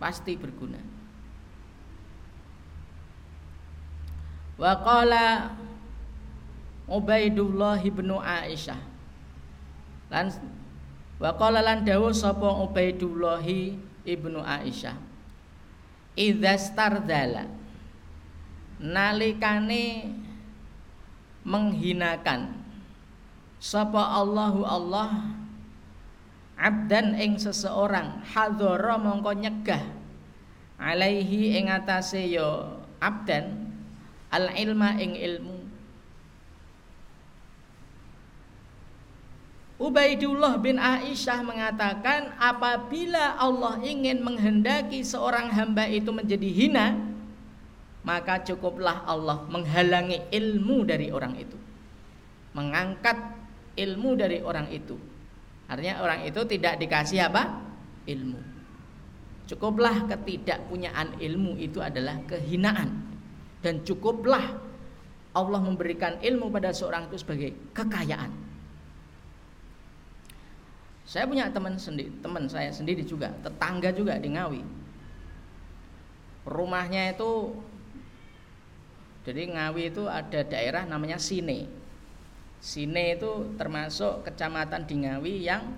Pasti 0.00 0.32
berguna. 0.36 0.80
Wa 4.54 4.72
qala 4.82 5.56
Ubaidullah 6.84 7.80
ibnu 7.80 8.20
Aisyah 8.20 8.76
lan 10.12 10.28
wa 11.16 11.32
qala 11.34 11.64
lan 11.64 11.80
dawuh 11.80 12.12
sapa 12.12 12.44
Ubaidullah 12.44 13.42
ibnu 14.04 14.38
Aisyah 14.44 14.94
idza 16.12 16.54
stardala 16.60 17.48
nalikane 18.76 20.12
menghinakan 21.40 22.52
sapa 23.56 24.20
Allahu 24.20 24.62
Allah 24.68 25.34
abdan 26.54 27.18
ing 27.18 27.36
seseorang 27.36 28.22
hadzara 28.22 28.94
mongko 28.98 29.32
nyegah 29.34 29.82
alaihi 30.78 31.58
ing 31.58 31.70
atase 31.70 32.30
ya 32.30 32.78
abdan 32.98 33.70
al 34.30 34.50
ilma 34.54 34.98
ing 34.98 35.14
ilmu. 35.14 35.54
Ubaidullah 39.74 40.54
bin 40.62 40.78
Aisyah 40.78 41.42
mengatakan 41.42 42.30
apabila 42.38 43.34
Allah 43.34 43.82
ingin 43.82 44.22
menghendaki 44.22 45.02
seorang 45.02 45.50
hamba 45.50 45.90
itu 45.90 46.14
menjadi 46.14 46.46
hina 46.46 46.94
maka 48.06 48.38
cukuplah 48.46 49.02
Allah 49.02 49.42
menghalangi 49.50 50.30
ilmu 50.30 50.86
dari 50.86 51.10
orang 51.10 51.34
itu 51.34 51.58
mengangkat 52.54 53.18
ilmu 53.74 54.14
dari 54.14 54.38
orang 54.46 54.70
itu 54.70 54.94
artinya 55.70 56.04
orang 56.04 56.28
itu 56.28 56.40
tidak 56.44 56.76
dikasih 56.80 57.28
apa 57.28 57.64
ilmu 58.08 58.40
cukuplah 59.48 60.08
ketidakpunyaan 60.08 61.20
ilmu 61.20 61.56
itu 61.60 61.80
adalah 61.80 62.20
kehinaan 62.28 62.92
dan 63.60 63.80
cukuplah 63.84 64.60
Allah 65.34 65.60
memberikan 65.60 66.20
ilmu 66.22 66.52
pada 66.52 66.70
seorang 66.70 67.10
itu 67.10 67.16
sebagai 67.20 67.50
kekayaan 67.72 68.44
saya 71.04 71.28
punya 71.28 71.52
teman 71.52 71.76
sendiri, 71.76 72.08
teman 72.24 72.48
saya 72.48 72.72
sendiri 72.72 73.04
juga, 73.04 73.28
tetangga 73.44 73.92
juga 73.92 74.16
di 74.16 74.32
Ngawi. 74.32 74.62
Rumahnya 76.48 77.12
itu 77.12 77.52
jadi 79.28 79.52
Ngawi 79.52 79.92
itu 79.92 80.04
ada 80.08 80.40
daerah 80.44 80.88
namanya 80.88 81.20
Sine. 81.20 81.68
Sine 82.64 83.20
itu 83.20 83.52
termasuk 83.60 84.24
kecamatan 84.24 84.88
di 84.88 85.04
Ngawi 85.04 85.34
yang 85.44 85.68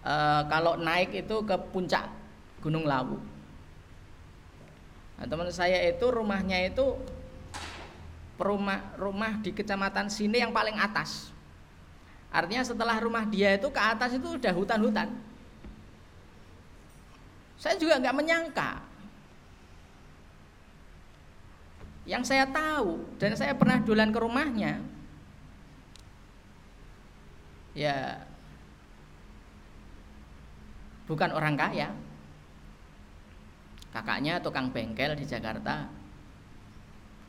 e, 0.00 0.14
kalau 0.48 0.80
naik 0.80 1.12
itu 1.12 1.36
ke 1.44 1.56
puncak 1.68 2.08
Gunung 2.64 2.88
Lawu. 2.88 3.20
Nah, 5.20 5.28
teman 5.28 5.52
saya 5.52 5.84
itu 5.84 6.08
rumahnya 6.08 6.64
itu 6.64 6.96
rumah 8.40 8.80
rumah 8.96 9.36
di 9.44 9.52
kecamatan 9.52 10.08
Sine 10.08 10.40
yang 10.40 10.56
paling 10.56 10.80
atas 10.80 11.28
Artinya 12.30 12.62
setelah 12.62 12.94
rumah 13.02 13.26
dia 13.26 13.58
itu 13.58 13.66
ke 13.74 13.82
atas 13.82 14.14
itu 14.14 14.38
udah 14.38 14.54
hutan-hutan. 14.54 15.10
Saya 17.58 17.74
juga 17.74 17.98
nggak 17.98 18.16
menyangka. 18.16 18.70
Yang 22.06 22.22
saya 22.30 22.46
tahu 22.46 23.02
dan 23.18 23.34
saya 23.34 23.52
pernah 23.52 23.82
dolan 23.82 24.14
ke 24.14 24.18
rumahnya, 24.22 24.78
ya 27.74 28.26
bukan 31.06 31.30
orang 31.34 31.54
kaya. 31.58 31.88
Kakaknya 33.90 34.38
tukang 34.38 34.70
bengkel 34.70 35.18
di 35.18 35.26
Jakarta. 35.26 35.90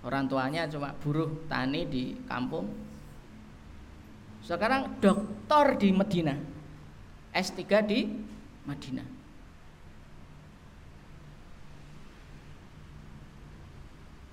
Orang 0.01 0.29
tuanya 0.29 0.65
cuma 0.69 0.93
buruh 0.97 1.29
tani 1.45 1.85
di 1.85 2.17
kampung 2.25 2.69
sekarang 4.41 4.97
doktor 4.97 5.77
di 5.77 5.93
Medina. 5.93 6.33
S3 7.31 7.61
di 7.87 7.99
Madinah. 8.67 9.07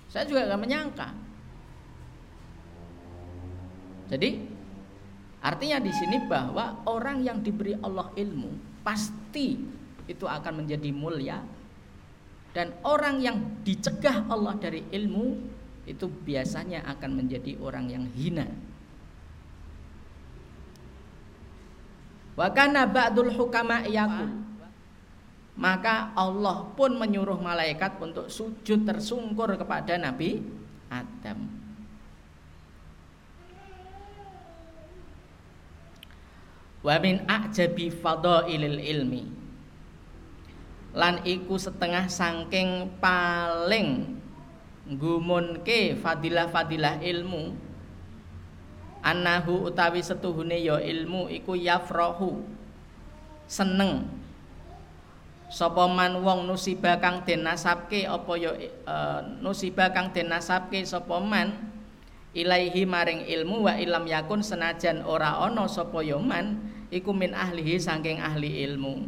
Saya 0.09 0.25
juga 0.25 0.49
gak 0.49 0.59
menyangka. 0.59 1.07
Jadi 4.09 4.29
artinya 5.39 5.79
di 5.79 5.91
sini 5.95 6.19
bahwa 6.27 6.83
orang 6.87 7.23
yang 7.23 7.39
diberi 7.39 7.75
Allah 7.79 8.11
ilmu 8.15 8.83
pasti 8.83 9.59
itu 10.09 10.25
akan 10.25 10.65
menjadi 10.65 10.89
mulia 10.91 11.39
dan 12.51 12.73
orang 12.83 13.21
yang 13.21 13.37
dicegah 13.61 14.25
Allah 14.27 14.57
dari 14.57 14.83
ilmu 14.89 15.37
itu 15.85 16.05
biasanya 16.05 16.85
akan 16.85 17.11
menjadi 17.23 17.55
orang 17.61 17.87
yang 17.89 18.05
hina 18.13 18.49
Wa 22.39 22.47
kana 22.55 22.87
ba'dul 22.87 23.35
hukama 23.35 23.83
yakul. 23.83 24.31
Maka 25.59 26.15
Allah 26.15 26.71
pun 26.71 26.95
menyuruh 26.95 27.35
malaikat 27.35 27.99
untuk 27.99 28.31
sujud 28.31 28.87
tersungkur 28.87 29.59
kepada 29.59 29.99
Nabi 29.99 30.39
Adam. 30.87 31.58
Wa 36.79 36.95
min 36.99 37.23
a'jabi 37.27 37.91
fadailil 37.91 38.79
ilmi. 38.79 39.23
Lan 40.95 41.21
iku 41.27 41.59
setengah 41.59 42.09
sangking 42.09 42.97
paling 42.97 44.19
nggumunke 44.89 45.93
fadilah-fadilah 46.01 47.05
ilmu 47.05 47.69
Anahu 48.99 49.71
utawi 49.71 50.03
setuhune 50.03 50.59
ya 50.59 50.75
ilmu 50.75 51.31
iku 51.31 51.55
yafrahu 51.55 52.43
seneng 53.47 54.03
sapa 55.47 55.87
man 55.87 56.19
wong 56.19 56.43
nusibah 56.43 56.99
kang 56.99 57.23
den 57.23 57.47
nasabke 57.47 58.03
apa 58.03 58.33
ya 58.35 58.51
e, 58.59 58.95
nusibah 59.39 59.95
kang 59.95 60.11
den 60.11 60.27
nasabke 60.29 60.83
sapa 60.83 61.15
man 61.23 61.57
ilaihi 62.35 62.83
maring 62.83 63.23
ilmu 63.25 63.71
wa 63.71 63.73
ilam 63.79 64.03
yakun 64.03 64.43
senajan 64.43 65.01
ora 65.01 65.41
ana 65.41 65.65
sapa 65.65 66.03
ya 66.03 66.19
man 66.19 66.68
iku 66.89 67.13
min 67.13 67.33
ahlihi 67.33 67.77
saking 67.77 68.21
ahli 68.21 68.65
ilmu 68.65 69.05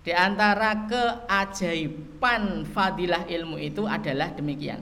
di 0.00 0.16
antara 0.16 0.88
keajaiban 0.88 2.64
fadilah 2.64 3.28
ilmu 3.28 3.60
itu 3.60 3.84
adalah 3.84 4.32
demikian 4.32 4.80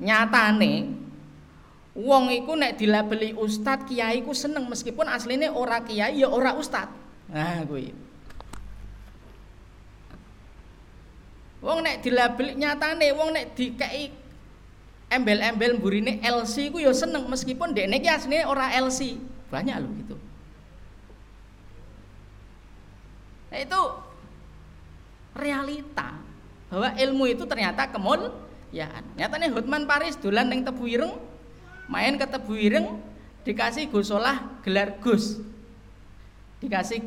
nyatane 0.00 1.04
Wong 1.94 2.26
iku 2.34 2.58
nek 2.58 2.74
dilabeli 2.74 3.38
ustad 3.38 3.86
kiai 3.86 4.18
ku 4.26 4.34
seneng 4.34 4.66
meskipun 4.66 5.06
aslinya 5.06 5.54
ora 5.54 5.78
kiai 5.78 6.18
ya 6.18 6.26
ora 6.26 6.58
ustad. 6.58 6.90
Nah 7.30 7.62
kuwi. 7.70 7.94
Wong 11.62 11.78
nek 11.86 12.02
dilabeli 12.02 12.58
nyatane 12.58 13.14
wong 13.14 13.30
nek 13.30 13.54
dikei 13.54 14.10
embel-embel 15.06 15.78
burine 15.78 16.18
LC 16.18 16.74
ku 16.74 16.82
ya 16.82 16.90
seneng 16.90 17.30
meskipun 17.30 17.70
dekne 17.70 18.02
ki 18.02 18.10
asline 18.10 18.42
ora 18.42 18.74
LC. 18.74 19.22
Banyak 19.54 19.76
loh 19.78 19.92
gitu. 20.02 20.16
Nah, 23.54 23.58
itu 23.62 23.80
realita 25.38 26.18
bahwa 26.66 26.90
ilmu 26.98 27.24
itu 27.30 27.46
ternyata 27.46 27.86
kemul 27.86 28.34
ya 28.74 28.90
nyatane 29.14 29.46
Hotman 29.54 29.86
Paris 29.86 30.18
dolan 30.18 30.50
ning 30.50 30.66
Tebu 30.66 30.90
Ireng 30.90 31.14
main 31.86 32.18
ke 32.18 32.26
Tebu 32.26 32.58
Ireng 32.58 32.98
dikasih 33.46 33.86
gusolah 33.94 34.42
gelar 34.66 34.98
Gus. 34.98 35.38
Dikasih 36.58 37.06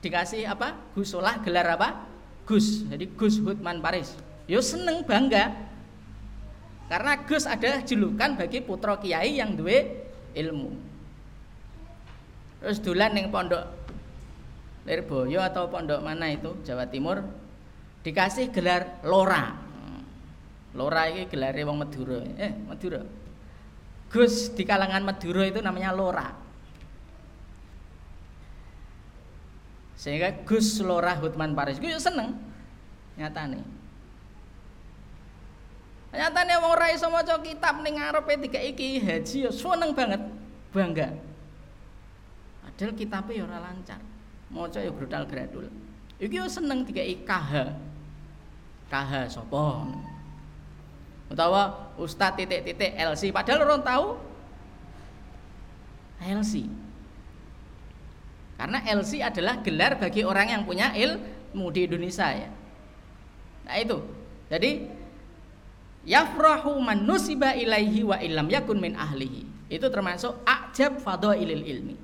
dikasih 0.00 0.48
apa? 0.48 0.72
Gusolah 0.96 1.36
gelar 1.44 1.68
apa? 1.68 2.08
Gus. 2.48 2.88
Jadi 2.88 3.12
Gus 3.12 3.36
Hutman 3.44 3.84
Paris. 3.84 4.16
Yo 4.48 4.64
seneng 4.64 5.04
bangga. 5.04 5.52
Karena 6.88 7.20
Gus 7.28 7.44
adalah 7.44 7.84
julukan 7.84 8.40
bagi 8.40 8.64
putra 8.64 8.96
kiai 8.96 9.36
yang 9.36 9.52
duwe 9.52 10.08
ilmu 10.32 10.87
terus 12.68 12.84
dulan 12.84 13.16
yang 13.16 13.32
pondok 13.32 13.64
Lirboyo 14.84 15.40
atau 15.40 15.72
pondok 15.72 16.04
mana 16.04 16.28
itu? 16.28 16.52
Jawa 16.68 16.84
Timur. 16.84 17.24
Dikasih 18.04 18.52
gelar 18.52 19.00
Lora. 19.08 19.56
Lora 20.76 21.08
ini 21.08 21.24
gelar 21.32 21.56
wong 21.64 21.80
Madura. 21.80 22.20
Eh 22.36 22.52
Madura. 22.68 23.00
Gus 24.12 24.52
di 24.52 24.68
kalangan 24.68 25.00
Madura 25.00 25.48
itu 25.48 25.64
namanya 25.64 25.96
Lora. 25.96 26.28
Sehingga 29.96 30.44
Gus 30.44 30.76
Lora 30.84 31.16
Hutman 31.16 31.56
Paris. 31.56 31.80
Gue 31.80 31.96
seneng. 31.96 32.36
Nyatane. 33.16 33.64
Nyatane 36.12 36.52
wong 36.60 36.72
ora 36.76 36.92
iso 36.92 37.08
maca 37.08 37.40
kitab 37.40 37.80
ning 37.80 37.96
ngarepe 37.96 38.36
tiga 38.44 38.60
iki. 38.60 39.00
Haji 39.00 39.48
ya 39.48 39.50
seneng 39.56 39.96
banget, 39.96 40.20
bangga. 40.72 41.27
Padahal 42.78 42.94
kitabnya 42.94 43.34
ya 43.34 43.42
ora 43.42 43.58
lancar. 43.58 43.98
Maca 44.54 44.78
ya 44.78 44.94
brutal 44.94 45.26
gradul. 45.26 45.66
Iki 46.22 46.38
yo 46.38 46.46
seneng 46.46 46.86
tiga 46.86 47.02
KH. 47.02 47.74
KH 48.86 49.12
sapa? 49.34 49.90
utawa 51.28 51.92
Ustadz 52.00 52.40
titik-titik 52.40 52.96
LC 52.96 53.30
padahal 53.30 53.68
orang 53.68 53.84
tahu 53.84 54.06
LC 56.24 56.66
karena 58.58 58.78
LC 58.82 59.22
adalah 59.22 59.60
gelar 59.60 60.00
bagi 60.00 60.24
orang 60.24 60.50
yang 60.50 60.62
punya 60.64 60.96
ilmu 60.96 61.68
di 61.70 61.84
Indonesia 61.84 62.32
ya 62.32 62.50
nah 63.68 63.76
itu 63.76 64.00
jadi 64.48 64.88
yafrahu 66.08 66.80
man 66.80 67.04
nusiba 67.04 67.52
ilaihi 67.52 68.08
wa 68.08 68.16
illam 68.24 68.48
yakun 68.48 68.80
min 68.80 68.96
ahlihi 68.96 69.68
itu 69.68 69.86
termasuk 69.92 70.32
ajab 70.48 70.96
fadailil 71.04 71.60
ilmi 71.60 71.96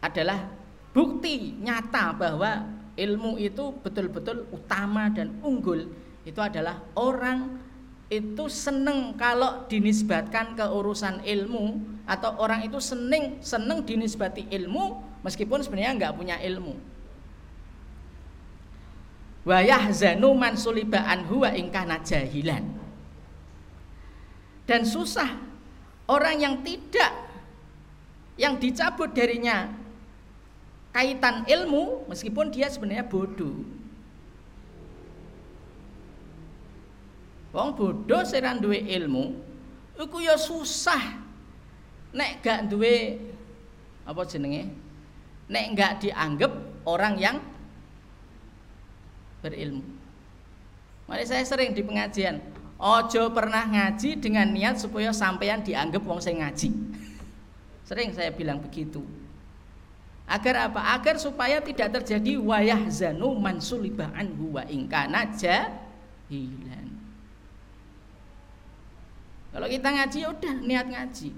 adalah 0.00 0.48
bukti 0.92 1.56
nyata 1.60 2.16
bahwa 2.16 2.64
ilmu 2.96 3.36
itu 3.36 3.76
betul-betul 3.84 4.48
utama 4.52 5.12
dan 5.12 5.36
unggul 5.44 5.88
itu 6.26 6.40
adalah 6.40 6.82
orang 6.96 7.60
itu 8.06 8.46
seneng 8.46 9.18
kalau 9.18 9.66
dinisbatkan 9.66 10.54
ke 10.54 10.62
urusan 10.62 11.26
ilmu 11.26 11.82
atau 12.06 12.38
orang 12.38 12.62
itu 12.62 12.78
seneng 12.78 13.42
seneng 13.42 13.82
dinisbati 13.82 14.46
ilmu 14.46 15.02
meskipun 15.26 15.58
sebenarnya 15.58 15.98
nggak 15.98 16.14
punya 16.14 16.38
ilmu. 16.38 16.74
Wa 19.46 19.62
yahzanu 19.62 20.34
man 20.34 20.54
suliba 20.54 21.02
anhu 21.02 21.42
wa 21.42 21.50
ingkana 21.50 22.02
jahilan. 22.02 22.62
Dan 24.66 24.82
susah 24.82 25.30
orang 26.10 26.42
yang 26.42 26.54
tidak 26.62 27.10
yang 28.38 28.58
dicabut 28.58 29.14
darinya 29.14 29.70
kaitan 30.96 31.44
ilmu 31.44 32.08
meskipun 32.08 32.48
dia 32.48 32.72
sebenarnya 32.72 33.04
bodoh. 33.04 33.52
Wong 37.52 37.76
bodoh 37.76 38.24
sira 38.24 38.56
duwe 38.56 38.80
ilmu 38.80 39.36
iku 40.00 40.24
ya 40.24 40.40
susah 40.40 41.20
nek 42.16 42.40
gak 42.40 42.72
duwe 42.72 43.20
apa 44.08 44.24
jenenge? 44.24 44.72
Nek 45.52 45.66
gak 45.76 45.92
dianggap 46.00 46.52
orang 46.88 47.20
yang 47.20 47.36
berilmu. 49.44 49.84
Mari 51.06 51.22
saya 51.28 51.44
sering 51.44 51.76
di 51.76 51.84
pengajian, 51.84 52.40
ojo 52.80 53.30
pernah 53.30 53.68
ngaji 53.68 54.18
dengan 54.18 54.48
niat 54.48 54.80
supaya 54.80 55.12
sampean 55.12 55.62
dianggap 55.62 56.02
wong 56.02 56.18
sing 56.18 56.42
ngaji. 56.42 56.74
Sering 57.88 58.10
saya 58.10 58.34
bilang 58.34 58.58
begitu. 58.58 59.06
Agar 60.26 60.70
apa? 60.70 60.82
Agar 60.98 61.22
supaya 61.22 61.62
tidak 61.62 62.02
terjadi 62.02 62.34
wayah 62.42 62.82
zanu 62.90 63.38
mansulibah 63.38 64.10
anhu 64.10 64.58
wa 64.58 64.66
ingkana 64.66 65.30
jahilan. 65.38 66.86
Kalau 69.54 69.70
kita 69.70 69.88
ngaji 69.88 70.18
ya 70.20 70.28
udah 70.34 70.54
niat 70.66 70.86
ngaji. 70.90 71.30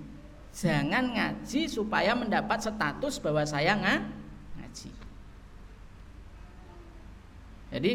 Jangan 0.56 1.04
ngaji 1.14 1.60
supaya 1.68 2.16
mendapat 2.16 2.64
status 2.64 3.20
bahwa 3.20 3.44
saya 3.44 3.76
ngaji. 3.76 4.90
Jadi 7.68 7.92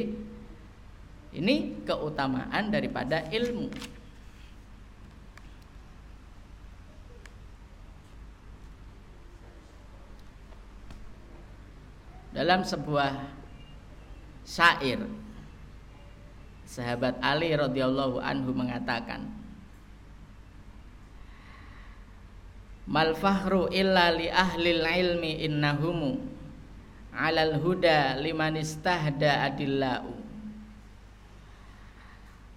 ini 1.33 1.55
keutamaan 1.81 2.69
daripada 2.69 3.25
ilmu. 3.33 3.73
Dalam 12.33 12.65
sebuah 12.65 13.13
syair 14.41 14.99
sahabat 16.65 17.21
Ali 17.21 17.53
radhiyallahu 17.53 18.17
anhu 18.17 18.51
mengatakan 18.57 19.29
mal 22.89 23.15
fahru 23.15 23.71
illa 23.71 24.11
li 24.11 24.27
ahlil 24.27 24.83
ilmi 24.83 25.45
innahumu 25.47 26.19
alal 27.15 27.61
huda 27.61 28.19
liman 28.19 28.59
istahda 28.59 29.47
adillau 29.47 30.11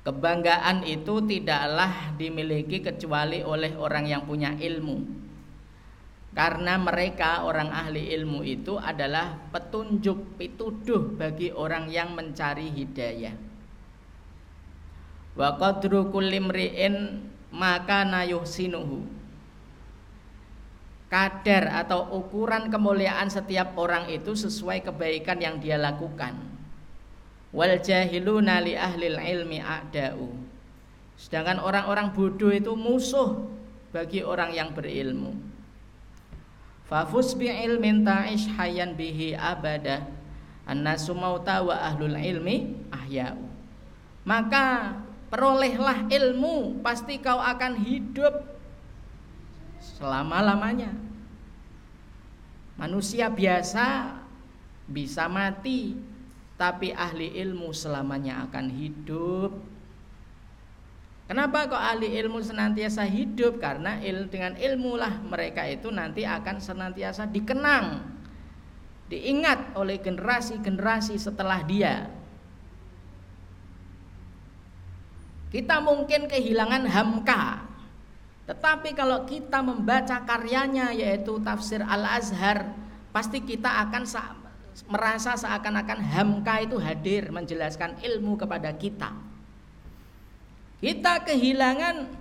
kebanggaan 0.03 0.83
itu 0.89 1.23
tidaklah 1.23 2.17
dimiliki 2.17 2.83
kecuali 2.83 3.45
oleh 3.45 3.77
orang 3.79 4.09
yang 4.09 4.23
punya 4.25 4.57
ilmu 4.57 5.03
karena 6.37 6.77
mereka 6.77 7.49
orang 7.49 7.73
ahli 7.73 8.13
ilmu 8.13 8.45
itu 8.45 8.77
adalah 8.77 9.41
petunjuk 9.51 10.37
pituduh 10.37 11.17
bagi 11.17 11.49
orang 11.49 11.89
yang 11.89 12.13
mencari 12.13 12.69
hidayah 12.69 13.33
wa 15.33 15.57
qadru 15.57 16.13
kulli 16.13 16.37
mri'in 16.45 17.25
maka 17.49 18.05
nayuhsinuhu 18.05 19.17
kadar 21.07 21.87
atau 21.87 22.19
ukuran 22.19 22.67
kemuliaan 22.67 23.31
setiap 23.31 23.79
orang 23.79 24.11
itu 24.11 24.35
sesuai 24.35 24.83
kebaikan 24.83 25.39
yang 25.39 25.57
dia 25.63 25.79
lakukan. 25.79 26.35
Wal 27.55 27.79
jahiluna 27.79 28.59
li 28.59 28.75
ahlil 28.75 29.17
ilmi 29.17 29.63
a'da'u. 29.63 30.29
Sedangkan 31.17 31.63
orang-orang 31.63 32.13
bodoh 32.13 32.53
itu 32.53 32.75
musuh 32.77 33.49
bagi 33.95 34.21
orang 34.21 34.53
yang 34.53 34.75
berilmu. 34.75 35.33
Fafus 36.87 37.35
bi 37.35 37.51
ilmin 37.51 38.07
ta'ish 38.07 38.47
hayyan 38.55 38.95
bihi 38.95 39.35
abada. 39.35 40.07
Annasu 40.67 41.15
mauta 41.15 41.63
wa 41.63 41.75
ahlul 41.79 42.15
ilmi 42.15 42.75
ahya'u. 42.91 43.43
Maka 44.27 44.99
perolehlah 45.31 46.11
ilmu, 46.11 46.83
pasti 46.83 47.23
kau 47.23 47.39
akan 47.39 47.79
hidup 47.79 48.43
selama-lamanya. 49.79 50.91
Manusia 52.75 53.31
biasa 53.31 54.19
bisa 54.91 55.31
mati, 55.31 55.95
tapi 56.59 56.91
ahli 56.91 57.35
ilmu 57.39 57.71
selamanya 57.71 58.47
akan 58.47 58.67
hidup 58.75 59.76
Kenapa 61.27 61.67
kok 61.67 61.83
ahli 61.83 62.15
ilmu 62.23 62.39
senantiasa 62.39 63.03
hidup? 63.03 63.59
Karena 63.59 63.99
il, 63.99 64.31
dengan 64.31 64.55
ilmulah 64.55 65.27
mereka 65.27 65.67
itu 65.67 65.91
nanti 65.91 66.23
akan 66.23 66.63
senantiasa 66.63 67.27
dikenang, 67.27 67.99
diingat 69.11 69.75
oleh 69.75 69.99
generasi-generasi 69.99 71.19
setelah 71.19 71.67
dia. 71.67 72.07
Kita 75.51 75.83
mungkin 75.83 76.31
kehilangan 76.31 76.87
hamka, 76.87 77.67
tetapi 78.47 78.95
kalau 78.95 79.27
kita 79.27 79.67
membaca 79.67 80.23
karyanya 80.23 80.95
yaitu 80.95 81.43
tafsir 81.43 81.83
Al-Azhar, 81.83 82.71
pasti 83.11 83.43
kita 83.43 83.83
akan 83.83 84.07
merasa 84.87 85.35
seakan-akan 85.35 85.99
hamka 86.07 86.63
itu 86.63 86.79
hadir 86.79 87.35
menjelaskan 87.35 87.99
ilmu 87.99 88.39
kepada 88.39 88.71
kita. 88.79 89.11
Kita 90.77 91.25
kehilangan 91.25 92.13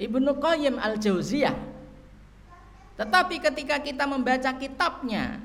Ibnu 0.00 0.30
Qayyim 0.40 0.80
Al-Jauziyah. 0.80 1.56
Tetapi 2.96 3.36
ketika 3.40 3.76
kita 3.80 4.08
membaca 4.08 4.48
kitabnya, 4.56 5.40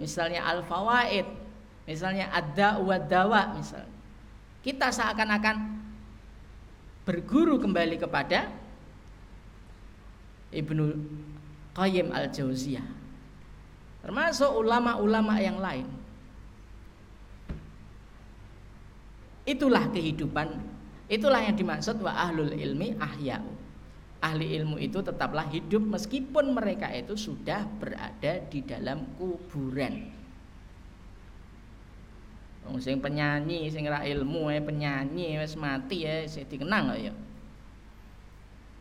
misalnya 0.00 0.44
Al-Fawaid, 0.48 1.28
misalnya 1.84 2.32
Ad-Da 2.32 2.80
wa 2.80 2.96
Dawa 2.96 3.52
misalnya, 3.52 3.92
kita 4.64 4.88
seakan-akan 4.88 5.56
berguru 7.04 7.60
kembali 7.60 8.00
kepada 8.00 8.48
Ibnu 10.48 10.84
Qayyim 11.76 12.08
Al-Jauziyah. 12.08 12.88
Termasuk 14.00 14.48
ulama-ulama 14.52 15.36
yang 15.40 15.60
lain. 15.60 15.88
Itulah 19.44 19.92
kehidupan, 19.92 20.56
itulah 21.12 21.44
yang 21.44 21.56
dimaksud 21.56 22.00
wa 22.00 22.16
ahlul 22.16 22.52
ilmi 22.52 22.96
ahya'u. 22.96 23.52
Ahli 24.24 24.56
ilmu 24.56 24.80
itu 24.80 25.04
tetaplah 25.04 25.44
hidup 25.52 25.84
meskipun 25.84 26.56
mereka 26.56 26.88
itu 26.88 27.12
sudah 27.12 27.68
berada 27.76 28.40
di 28.48 28.64
dalam 28.64 29.04
kuburan. 29.20 30.08
Wong 32.64 32.80
sing 32.80 33.04
penyanyi, 33.04 33.68
sing 33.68 33.84
ra 33.84 34.00
ilmu 34.00 34.48
eh 34.48 34.64
penyanyi 34.64 35.36
wis 35.36 35.60
mati 35.60 36.08
ya 36.08 36.24
sing 36.24 36.48
dikenang 36.48 36.96
ya. 36.96 37.12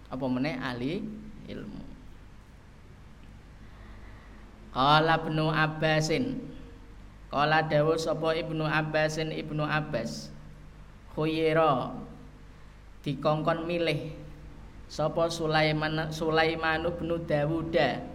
Apa 0.07 0.23
meneh 0.31 0.55
ahli 0.55 1.03
ilmu. 1.51 1.83
Qala 4.73 5.21
Ibnu 5.21 5.53
Abbasin 5.53 6.41
Qala 7.29 7.61
dawuh 7.61 7.93
sapa 7.93 8.33
Ibnu 8.33 8.65
Abbasin 8.65 9.29
Ibnu 9.29 9.61
Abbas 9.61 10.32
khuyira 11.13 11.93
dikongkon 13.05 13.69
milih 13.69 14.13
sapa 14.89 15.29
Sulaiman 15.29 16.09
Sulaiman 16.09 16.85
bin 16.97 17.11
Dawuda. 17.25 18.13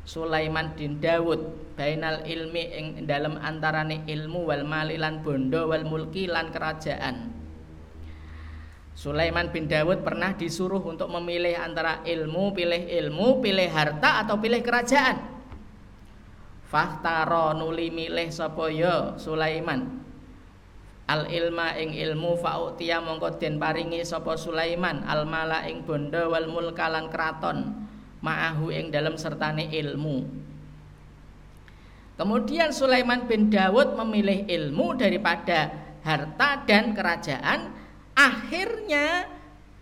Sulaiman 0.00 0.74
bin 0.74 0.98
Dawud 0.98 1.38
bainal 1.76 2.26
ilmi 2.26 2.64
ing 2.72 2.86
dalam 3.06 3.38
antarane 3.38 4.02
ilmu 4.08 4.48
wal 4.48 4.66
mali 4.66 4.98
lan 4.98 5.22
bondo 5.22 5.70
wal 5.70 5.86
mulki 5.86 6.26
lan 6.26 6.50
kerajaan. 6.50 7.30
Sulaiman 8.96 9.54
bin 9.54 9.70
Dawud 9.70 10.02
pernah 10.02 10.34
disuruh 10.34 10.82
untuk 10.82 11.08
memilih 11.08 11.54
antara 11.56 12.02
ilmu, 12.02 12.52
pilih 12.52 12.90
ilmu, 12.90 13.38
pilih 13.38 13.70
harta 13.70 14.24
atau 14.26 14.36
pilih 14.40 14.60
kerajaan. 14.60 15.20
Fahtaro 16.66 17.54
nuli 17.54 17.92
milih 17.92 18.34
sapa 18.34 18.66
ya 18.72 19.14
Sulaiman 19.14 20.09
al 21.10 21.26
ilma 21.26 21.74
ing 21.74 21.90
ilmu 21.90 22.38
fa'utia 22.38 23.02
mongko 23.02 23.42
den 23.42 23.58
paringi 23.58 24.06
sapa 24.06 24.38
Sulaiman 24.38 25.02
al 25.02 25.26
mala 25.26 25.66
ing 25.66 25.82
bondo 25.82 26.30
wal 26.30 26.46
mulkalan 26.46 27.10
kraton 27.10 27.74
ma'ahu 28.22 28.70
ing 28.70 28.94
dalam 28.94 29.18
sertane 29.18 29.66
ilmu. 29.74 30.22
Kemudian 32.14 32.70
Sulaiman 32.70 33.26
bin 33.26 33.50
Dawud 33.50 33.96
memilih 33.96 34.46
ilmu 34.46 34.94
daripada 34.94 35.72
harta 36.06 36.62
dan 36.68 36.92
kerajaan. 36.92 37.74
Akhirnya 38.12 39.24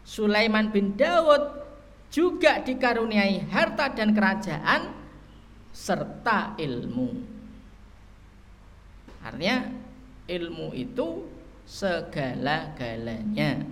Sulaiman 0.07 0.71
bin 0.71 0.95
Dawud 0.95 1.67
juga 2.09 2.63
dikaruniai 2.63 3.43
harta 3.53 3.91
dan 3.91 4.15
kerajaan 4.15 4.97
serta 5.75 6.55
ilmu. 6.57 7.11
Artinya 9.19 9.78
ilmu 10.29 10.77
itu 10.77 11.25
segala-galanya. 11.65 13.65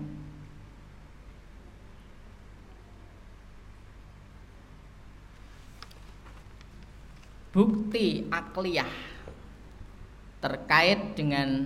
Bukti 7.53 8.25
akliyah 8.29 8.93
terkait 10.45 11.17
dengan 11.17 11.65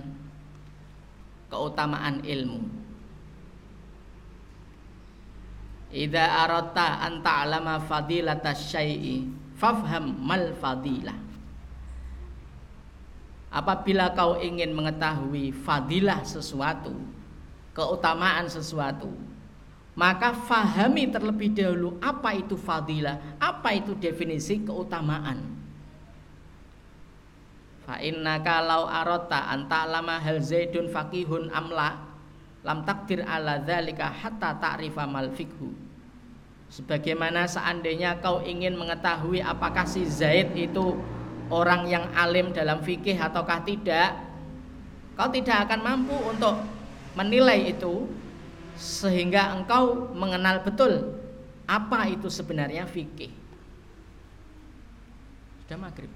keutamaan 1.51 2.23
ilmu. 2.23 2.63
Idza 5.91 6.47
arata 6.47 7.03
an 7.03 7.19
ta'lama 7.19 7.83
fadilata 7.83 8.55
syai'i 8.55 9.27
fafham 9.59 10.15
mal 10.23 10.55
fadilah 10.55 11.30
Apabila 13.51 14.15
kau 14.15 14.39
ingin 14.39 14.71
mengetahui 14.71 15.51
fadilah 15.51 16.23
sesuatu, 16.23 16.95
keutamaan 17.75 18.47
sesuatu, 18.47 19.11
maka 19.91 20.31
fahami 20.31 21.11
terlebih 21.11 21.51
dahulu 21.51 21.99
apa 21.99 22.31
itu 22.31 22.55
fadilah, 22.55 23.19
apa 23.43 23.75
itu 23.75 23.91
definisi 23.99 24.63
keutamaan. 24.63 25.43
Fa 27.83 27.99
inna 27.99 28.39
kalau 28.39 28.87
arota 28.87 29.51
anta 29.51 29.83
lama 29.83 30.15
hal 30.15 30.39
zaidun 30.39 30.87
fakihun 30.87 31.51
amla 31.51 32.07
lam 32.63 32.87
takdir 32.87 33.25
ala 33.25 33.59
dzalika 33.59 34.07
hatta 34.15 34.55
ta'rifa 34.55 35.03
mal 35.03 35.27
fikhu. 35.33 35.91
Sebagaimana 36.71 37.51
seandainya 37.51 38.23
kau 38.23 38.39
ingin 38.47 38.79
mengetahui 38.79 39.43
apakah 39.43 39.83
si 39.83 40.07
Zaid 40.07 40.55
itu 40.55 40.95
orang 41.51 41.85
yang 41.91 42.07
alim 42.15 42.55
dalam 42.55 42.79
fikih 42.79 43.19
ataukah 43.19 43.61
tidak 43.67 44.15
kau 45.19 45.27
tidak 45.27 45.67
akan 45.67 45.79
mampu 45.83 46.15
untuk 46.15 46.63
menilai 47.13 47.75
itu 47.75 48.07
sehingga 48.79 49.51
engkau 49.53 50.15
mengenal 50.15 50.63
betul 50.63 51.19
apa 51.67 52.11
itu 52.11 52.27
sebenarnya 52.27 52.83
fikih. 52.83 53.31
Sudah 55.63 55.77
maghrib? 55.79 56.11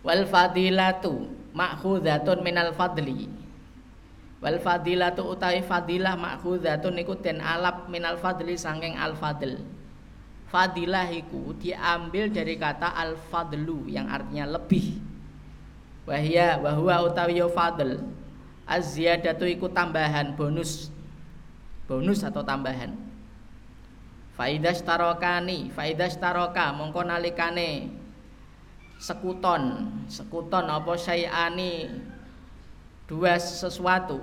Wal 0.00 0.22
fadilatu 0.24 1.28
ma'khudhatun 1.50 2.38
minal 2.40 2.70
fadli 2.72 3.26
Wal 4.36 4.60
fadilatu 4.60 5.24
utawi 5.24 5.64
fadilah 5.64 6.12
makhuzatun 6.14 7.00
niku 7.00 7.16
den 7.16 7.40
alap 7.40 7.88
minal 7.88 8.20
fadli 8.20 8.52
sangking 8.52 8.96
al 9.00 9.16
fadl. 9.16 9.64
Fadilah 10.52 11.08
iku 11.08 11.56
diambil 11.56 12.28
dari 12.28 12.54
kata 12.60 12.92
al 12.92 13.16
fadlu 13.32 13.88
yang 13.88 14.06
artinya 14.12 14.60
lebih. 14.60 15.00
Wahya 16.06 16.60
bahwa 16.60 17.08
utawi 17.08 17.40
yo 17.40 17.48
fadl. 17.48 17.98
Az-ziyadatu 18.66 19.46
iku 19.48 19.72
tambahan 19.72 20.36
bonus. 20.36 20.92
Bonus 21.88 22.22
atau 22.26 22.42
tambahan. 22.42 22.92
Faidas 24.36 24.84
tarokani, 24.84 25.72
faidas 25.72 26.20
taroka 26.20 26.68
mongko 26.76 27.08
nalikane 27.08 27.88
sekuton, 29.00 29.88
sekuton 30.12 30.68
apa 30.68 30.92
syai'ani 30.92 31.88
dua 33.06 33.38
sesuatu. 33.38 34.18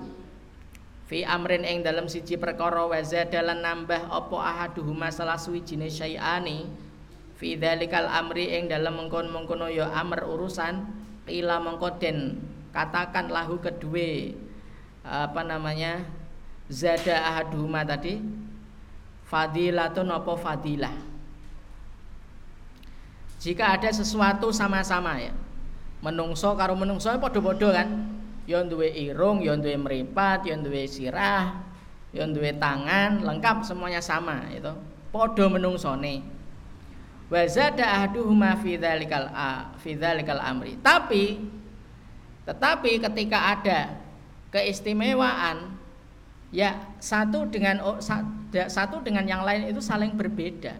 Fi 1.07 1.27
amrin 1.27 1.67
ing 1.67 1.83
dalam 1.83 2.07
siji 2.07 2.39
perkara 2.39 2.87
wa 2.87 2.95
dalan 3.03 3.59
nambah 3.59 4.07
apa 4.07 4.37
ahaduhuma 4.39 5.11
salah 5.11 5.35
suwijine 5.35 5.91
syai'ani. 5.91 6.67
Fi 7.35 7.59
dzalikal 7.59 8.07
amri 8.07 8.55
ing 8.55 8.71
dalam 8.71 8.95
mengkon-mengkono 8.95 9.67
ya 9.67 9.91
amr 9.91 10.23
urusan 10.23 10.87
ila 11.27 11.59
mengko 11.59 11.99
den 11.99 12.39
katakan 12.71 13.31
lahu 13.31 13.59
kedue 13.59 14.35
apa 15.03 15.43
namanya 15.43 16.07
zada 16.71 17.19
ahaduhuma 17.35 17.83
tadi 17.83 18.23
fadilatun 19.27 20.07
apa 20.07 20.33
fadilah. 20.39 20.95
Jika 23.43 23.75
ada 23.75 23.91
sesuatu 23.91 24.55
sama-sama 24.55 25.19
ya 25.19 25.35
menungso 25.99 26.47
karo 26.55 26.79
menungso 26.79 27.11
padha-padha 27.19 27.69
kan 27.75 28.12
ya 28.43 28.63
duwe 28.63 28.91
irung, 28.91 29.39
ya 29.43 29.55
duwe 29.55 29.75
meripat, 29.79 30.47
ya 30.47 30.55
duwe 30.59 30.87
sirah, 30.87 31.63
ya 32.11 32.23
duwe 32.27 32.55
tangan, 32.59 33.23
lengkap 33.23 33.63
semuanya 33.63 34.03
sama 34.03 34.47
itu. 34.51 34.71
Padha 35.13 35.45
menungsone. 35.47 36.25
Wa 37.31 37.41
zada 37.47 38.03
ahduhuma 38.03 38.59
fi 38.59 38.77
dzalikal 38.77 39.29
fi 39.79 39.95
dzalikal 39.97 40.41
amri. 40.41 40.77
Tapi 40.81 41.41
tetapi 42.43 42.99
ketika 42.99 43.55
ada 43.55 43.79
keistimewaan 44.51 45.79
ya 46.53 46.77
satu 46.99 47.47
dengan 47.49 47.81
satu 48.67 49.01
dengan 49.01 49.25
yang 49.25 49.41
lain 49.41 49.71
itu 49.71 49.81
saling 49.81 50.13
berbeda 50.13 50.77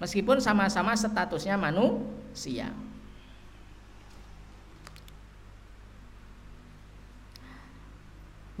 meskipun 0.00 0.40
sama-sama 0.40 0.96
statusnya 0.96 1.60
manusia. 1.60 2.72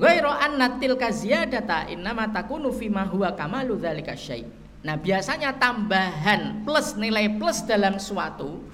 Ghairu 0.00 0.32
anna 0.32 0.80
tilka 0.80 1.12
ziyadata 1.12 1.92
innama 1.92 2.32
takunu 2.32 2.72
ma 2.88 3.04
huwa 3.04 3.36
kamalu 3.36 3.76
dzalika 3.76 4.16
syai'. 4.16 4.48
Nah, 4.80 4.96
biasanya 4.96 5.60
tambahan 5.60 6.64
plus 6.64 6.96
nilai 6.96 7.36
plus 7.36 7.60
dalam 7.68 8.00
suatu 8.00 8.64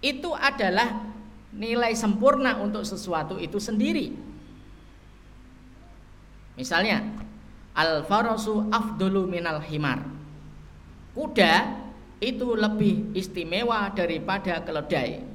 itu 0.00 0.32
adalah 0.32 1.04
nilai 1.52 1.92
sempurna 1.92 2.56
untuk 2.56 2.88
sesuatu 2.88 3.36
itu 3.36 3.60
sendiri. 3.60 4.16
Misalnya, 6.56 7.04
al 7.76 8.00
farasu 8.08 8.72
afdulu 8.72 9.28
minal 9.28 9.60
himar. 9.60 10.00
Kuda 11.12 11.76
itu 12.24 12.56
lebih 12.56 13.12
istimewa 13.12 13.92
daripada 13.92 14.64
keledai. 14.64 15.29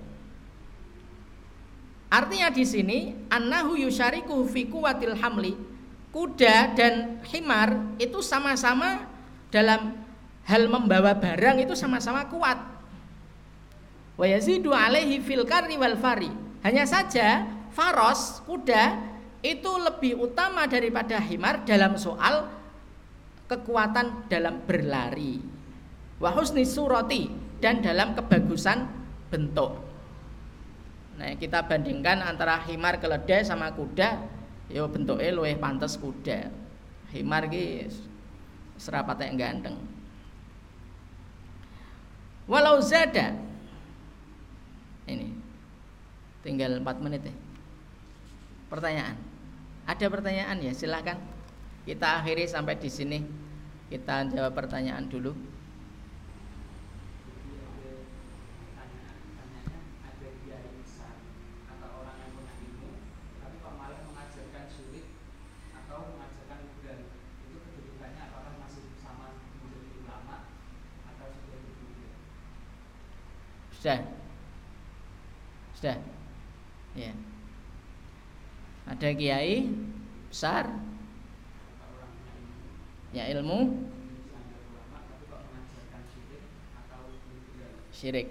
Artinya 2.15 2.47
di 2.47 2.63
sini 2.63 3.11
annahu 3.27 3.75
yusyariku 3.75 4.47
fi 4.47 4.71
kuwatil 4.71 5.19
hamli. 5.19 5.51
Kuda 6.15 6.71
dan 6.71 7.19
himar 7.27 7.75
itu 7.99 8.23
sama-sama 8.23 9.03
dalam 9.51 9.99
hal 10.47 10.71
membawa 10.71 11.11
barang 11.11 11.59
itu 11.67 11.75
sama-sama 11.75 12.23
kuat. 12.31 12.55
Wa 14.15 14.23
yazidu 14.23 14.71
alaihi 14.71 15.19
fil 15.19 15.43
karri 15.43 15.75
wal 15.75 15.99
fari. 15.99 16.31
Hanya 16.63 16.87
saja 16.87 17.43
faros 17.75 18.39
kuda 18.47 18.95
itu 19.43 19.67
lebih 19.75 20.15
utama 20.23 20.63
daripada 20.71 21.19
himar 21.19 21.67
dalam 21.67 21.99
soal 21.99 22.47
kekuatan 23.51 24.31
dalam 24.31 24.63
berlari. 24.63 25.43
Wa 26.23 26.31
husni 26.31 26.63
surati 26.63 27.27
dan 27.59 27.83
dalam 27.83 28.15
kebagusan 28.15 28.87
bentuk. 29.27 29.84
Nah, 31.15 31.31
kita 31.39 31.63
bandingkan 31.63 32.19
antara 32.19 32.59
himar 32.67 32.99
keledai 32.99 33.47
sama 33.47 33.71
kuda, 33.71 34.19
yo 34.67 34.83
ya 34.83 34.91
bentuknya 34.91 35.31
luwih 35.31 35.55
pantas 35.55 35.95
kuda. 35.95 36.51
Himar 37.15 37.47
ki 37.47 37.87
serapat 38.75 39.23
yang 39.23 39.39
ganteng. 39.39 39.79
Walau 42.45 42.77
zada 42.83 43.33
ini 45.09 45.33
tinggal 46.45 46.77
4 46.77 47.01
menit 47.01 47.25
ya. 47.25 47.35
Pertanyaan. 48.69 49.17
Ada 49.85 50.05
pertanyaan 50.09 50.57
ya, 50.61 50.73
silahkan. 50.73 51.17
Kita 51.85 52.21
akhiri 52.21 52.49
sampai 52.49 52.77
di 52.81 52.89
sini. 52.89 53.19
Kita 53.89 54.25
jawab 54.33 54.57
pertanyaan 54.57 55.05
dulu. 55.05 55.37
Kiai 79.25 79.65
besar. 80.29 80.69
Ya 83.09 83.25
ilmu. 83.33 83.89
Syirik. 87.89 88.29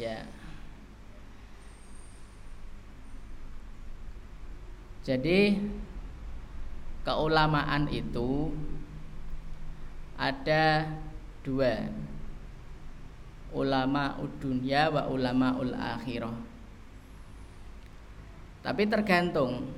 Ya. 0.00 0.24
Jadi 5.04 5.60
keulamaan 7.04 7.92
itu 7.92 8.56
ada 10.16 10.88
dua. 11.44 11.92
Ulama 13.52 14.16
dunia 14.40 14.88
wa 14.88 15.12
ulama 15.12 15.60
ul 15.60 15.76
akhirah. 15.76 16.53
Tapi 18.64 18.88
tergantung. 18.88 19.68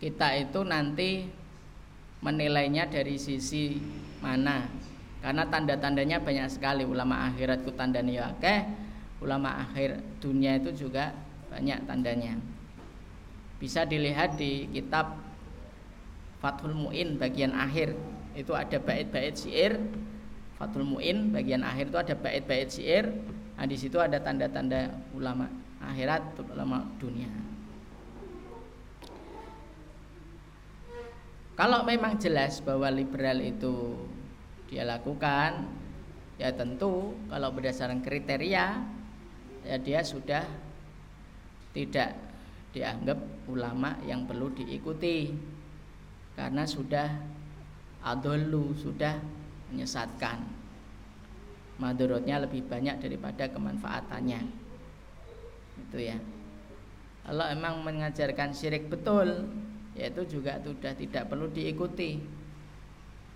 Kita 0.00 0.32
itu 0.32 0.64
nanti 0.64 1.28
menilainya 2.24 2.88
dari 2.88 3.20
sisi 3.20 3.76
mana. 4.24 4.64
Karena 5.20 5.44
tanda-tandanya 5.44 6.24
banyak 6.24 6.48
sekali. 6.48 6.88
Ulama 6.88 7.28
akhirat 7.28 7.68
ku 7.68 7.72
tandanya 7.76 8.12
ya 8.16 8.24
akeh. 8.32 8.64
Ulama 9.20 9.60
akhir 9.60 10.00
dunia 10.24 10.56
itu 10.56 10.88
juga 10.88 11.12
banyak 11.52 11.84
tandanya. 11.84 12.40
Bisa 13.60 13.84
dilihat 13.84 14.40
di 14.40 14.64
kitab 14.72 15.20
Fathul 16.40 16.72
Muin 16.72 17.20
bagian 17.20 17.52
akhir. 17.52 17.92
Itu 18.32 18.56
ada 18.56 18.80
bait-bait 18.80 19.36
syair. 19.36 19.76
Fathul 20.56 20.88
Muin 20.88 21.28
bagian 21.28 21.60
akhir 21.60 21.92
itu 21.92 21.98
ada 22.00 22.14
bait-bait 22.16 22.68
syair. 22.72 23.12
Nah, 23.54 23.68
di 23.68 23.76
situ 23.76 24.00
ada 24.00 24.18
tanda-tanda 24.18 24.90
ulama 25.14 25.63
akhirat, 25.90 26.36
ulama 26.40 26.86
dunia. 26.96 27.28
Kalau 31.54 31.86
memang 31.86 32.18
jelas 32.18 32.58
bahwa 32.64 32.90
liberal 32.90 33.38
itu 33.38 33.94
dia 34.66 34.82
lakukan, 34.82 35.70
ya 36.34 36.50
tentu 36.50 37.14
kalau 37.30 37.54
berdasarkan 37.54 38.02
kriteria 38.02 38.82
ya 39.64 39.76
dia 39.78 40.02
sudah 40.02 40.42
tidak 41.70 42.10
dianggap 42.74 43.18
ulama 43.46 43.94
yang 44.02 44.26
perlu 44.26 44.50
diikuti 44.50 45.30
karena 46.34 46.66
sudah 46.66 47.06
adolu 48.02 48.74
sudah 48.74 49.14
menyesatkan 49.70 50.42
madorotnya 51.78 52.42
lebih 52.42 52.66
banyak 52.66 52.98
daripada 52.98 53.46
kemanfaatannya 53.50 54.63
itu 55.78 55.98
ya. 56.10 56.18
Kalau 57.24 57.46
emang 57.48 57.80
mengajarkan 57.82 58.52
syirik 58.52 58.92
betul 58.92 59.48
yaitu 59.94 60.26
juga 60.26 60.58
sudah 60.60 60.92
tidak 60.94 61.30
perlu 61.30 61.48
diikuti. 61.50 62.20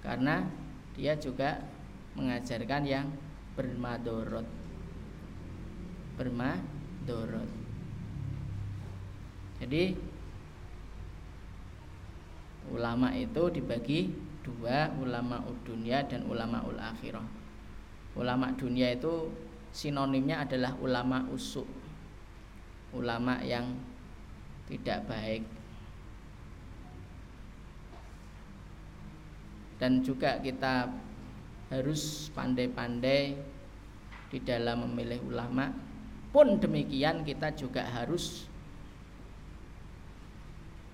Karena 0.02 0.44
dia 0.94 1.14
juga 1.18 1.62
mengajarkan 2.18 2.82
yang 2.84 3.06
bermadorot. 3.54 4.46
Bermadorot. 6.18 7.50
Jadi 9.58 9.98
ulama 12.68 13.10
itu 13.16 13.42
dibagi 13.48 14.12
dua 14.44 14.92
ulama 15.00 15.40
dunia 15.64 16.04
dan 16.04 16.24
ulama 16.28 16.64
ul 16.64 16.76
akhirah 16.76 17.24
ulama 18.16 18.52
dunia 18.56 18.92
itu 18.92 19.28
sinonimnya 19.72 20.44
adalah 20.44 20.76
ulama 20.80 21.24
usuk 21.32 21.64
ulama 22.96 23.40
yang 23.44 23.76
tidak 24.68 25.04
baik 25.08 25.42
dan 29.78 30.02
juga 30.02 30.42
kita 30.42 30.90
harus 31.70 32.32
pandai-pandai 32.34 33.38
di 34.28 34.38
dalam 34.44 34.88
memilih 34.88 35.22
ulama 35.28 35.72
pun 36.28 36.60
demikian 36.60 37.24
kita 37.24 37.54
juga 37.56 37.86
harus 37.88 38.44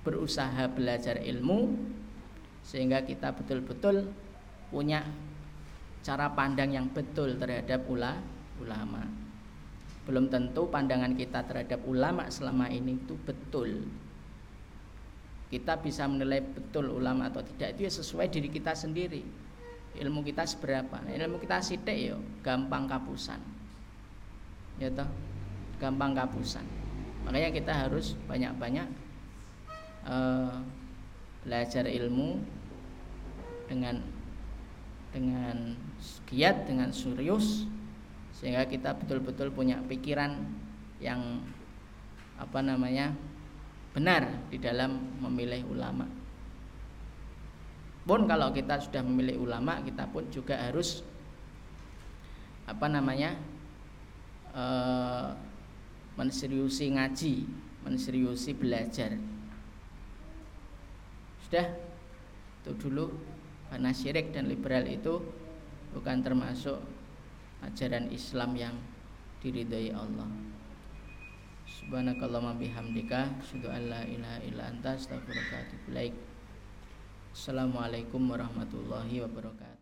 berusaha 0.05 0.69
belajar 0.71 1.19
ilmu 1.19 1.75
sehingga 2.61 3.03
kita 3.03 3.33
betul-betul 3.33 4.13
punya 4.69 5.03
cara 6.05 6.29
pandang 6.37 6.77
yang 6.77 6.87
betul 6.93 7.41
terhadap 7.41 7.89
ula, 7.89 8.21
ulama. 8.61 9.24
Belum 10.05 10.29
tentu 10.29 10.69
pandangan 10.69 11.17
kita 11.17 11.49
terhadap 11.49 11.81
ulama 11.89 12.29
selama 12.29 12.69
ini 12.69 13.01
itu 13.01 13.17
betul. 13.25 13.89
Kita 15.49 15.81
bisa 15.81 16.05
menilai 16.05 16.45
betul 16.45 16.93
ulama 16.93 17.33
atau 17.33 17.41
tidak 17.41 17.79
itu 17.79 17.89
ya 17.89 17.93
sesuai 17.93 18.29
diri 18.29 18.49
kita 18.53 18.77
sendiri. 18.77 19.25
Ilmu 19.95 20.27
kita 20.27 20.43
seberapa? 20.45 20.99
Nah, 21.01 21.15
ilmu 21.15 21.39
kita 21.39 21.63
sidik 21.63 21.95
ya 21.95 22.19
gampang 22.43 22.91
kapusan. 22.91 23.39
Ya 24.83 24.91
toh? 24.91 25.07
Gampang 25.79 26.13
kapusan. 26.13 26.67
Makanya 27.25 27.55
kita 27.55 27.73
harus 27.73 28.19
banyak-banyak 28.27 28.89
uh, 30.05 30.61
belajar 31.47 31.89
ilmu 31.89 32.41
dengan 33.69 34.01
dengan 35.15 35.79
giat 36.27 36.67
dengan 36.67 36.91
serius 36.91 37.71
sehingga 38.45 38.69
kita 38.69 38.93
betul-betul 38.93 39.49
punya 39.57 39.81
pikiran 39.89 40.37
yang 41.01 41.41
apa 42.37 42.61
namanya 42.61 43.17
benar 43.97 44.29
di 44.53 44.61
dalam 44.61 45.01
memilih 45.25 45.65
ulama. 45.73 46.05
Pun 48.05 48.29
kalau 48.29 48.53
kita 48.53 48.85
sudah 48.85 49.01
memilih 49.01 49.41
ulama, 49.49 49.81
kita 49.81 50.05
pun 50.13 50.29
juga 50.29 50.61
harus 50.61 51.01
apa 52.69 52.85
namanya 52.85 53.33
e, 54.53 54.65
menseriusi 56.21 56.93
ngaji, 56.93 57.49
menseriusi 57.81 58.53
belajar. 58.53 59.17
Sudah 61.49 61.73
itu 62.61 62.77
dulu 62.77 63.09
karena 63.73 63.89
syirik 63.97 64.37
dan 64.37 64.53
liberal 64.53 64.85
itu 64.85 65.25
bukan 65.97 66.21
termasuk 66.21 66.94
ajaran 67.69 68.13
Islam 68.13 68.57
yang 68.57 68.77
diridhoi 69.45 69.93
Allah. 69.93 70.29
Subhanakallahumma 71.65 72.57
bihamdika 72.57 73.41
asyhadu 73.41 73.69
an 73.69 73.93
la 73.93 74.03
ilaha 74.09 74.39
illa 74.45 74.63
anta 74.73 74.97
astaghfiruka 74.97 75.53
wa 75.53 75.63
atubu 75.65 75.87
ilaik. 75.93 76.15
Assalamualaikum 77.35 78.23
warahmatullahi 78.31 79.21
wabarakatuh. 79.25 79.74